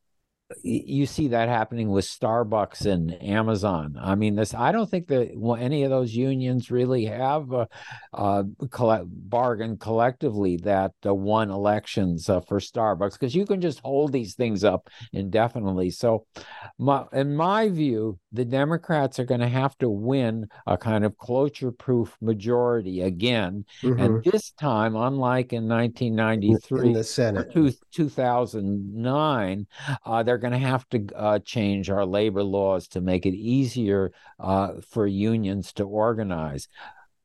[0.63, 3.99] you see that happening with Starbucks and Amazon.
[4.01, 7.69] I mean, this I don't think that any of those unions really have a,
[8.15, 13.81] a coll- bargain collectively that uh, won elections uh, for Starbucks because you can just
[13.81, 15.91] hold these things up indefinitely.
[15.91, 16.27] So,
[16.79, 21.17] my, in my view, the Democrats are going to have to win a kind of
[21.19, 24.01] cloture-proof majority again, mm-hmm.
[24.01, 29.67] and this time, unlike in 1993, in the Senate, two, 2009,
[30.07, 34.13] uh, they're going to have to uh, change our labor laws to make it easier
[34.39, 36.69] uh, for unions to organize.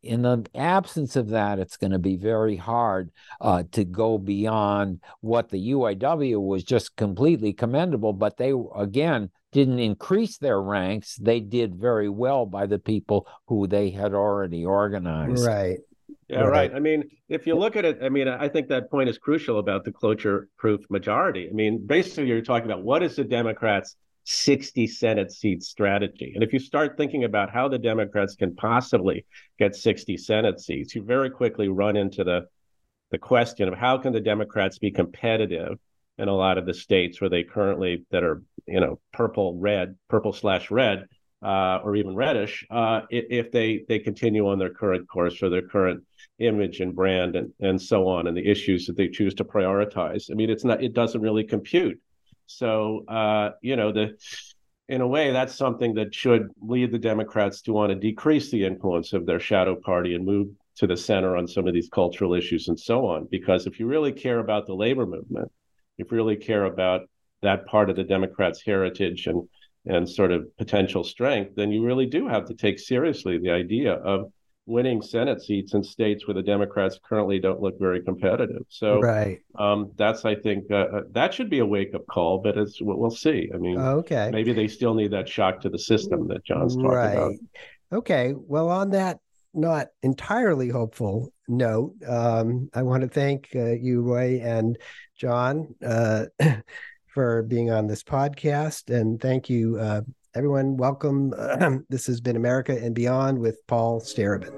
[0.01, 4.99] In the absence of that, it's going to be very hard uh, to go beyond
[5.21, 8.13] what the UAW was just completely commendable.
[8.13, 11.15] But they, again, didn't increase their ranks.
[11.15, 15.45] They did very well by the people who they had already organized.
[15.45, 15.79] Right.
[16.27, 16.49] Yeah, right.
[16.49, 16.73] right.
[16.73, 19.59] I mean, if you look at it, I mean, I think that point is crucial
[19.59, 21.47] about the cloture proof majority.
[21.49, 23.95] I mean, basically, you're talking about what is the Democrats'
[24.25, 26.31] 60 Senate seat strategy?
[26.33, 29.25] And if you start thinking about how the Democrats can possibly
[29.59, 32.47] get 60 Senate seats, you very quickly run into the
[33.11, 35.77] the question of how can the Democrats be competitive
[36.17, 39.95] in a lot of the states where they currently that are you know purple red
[40.09, 41.05] purple slash red
[41.43, 45.67] uh, or even reddish uh, if they they continue on their current course or their
[45.67, 46.03] current
[46.39, 50.31] image and brand and and so on and the issues that they choose to prioritize.
[50.31, 51.99] I mean it's not it doesn't really compute.
[52.45, 54.17] So uh, you know the
[54.89, 58.65] in a way that's something that should lead the democrats to want to decrease the
[58.65, 62.33] influence of their shadow party and move to the center on some of these cultural
[62.33, 63.27] issues and so on.
[63.29, 65.51] Because if you really care about the labor movement
[65.97, 67.01] if you really care about
[67.41, 69.47] that part of the democrats heritage and
[69.85, 73.93] and sort of potential strength then you really do have to take seriously the idea
[73.93, 74.31] of
[74.65, 78.63] winning Senate seats in states where the Democrats currently don't look very competitive.
[78.69, 79.39] So right.
[79.55, 82.77] um, that's, I think, uh, uh that should be a wake up call, but it's
[82.81, 83.49] we'll see.
[83.53, 86.89] I mean, okay, maybe they still need that shock to the system that John's talking
[86.89, 87.13] right.
[87.13, 87.33] about.
[87.91, 88.33] Okay.
[88.35, 89.19] Well, on that
[89.53, 94.77] not entirely hopeful note, um, I want to thank uh, you, Roy and
[95.17, 96.25] John, uh,
[97.13, 100.01] for being on this podcast, and thank you uh,
[100.33, 101.31] everyone, welcome.
[101.89, 104.49] this has been America and Beyond with Paul Starobin.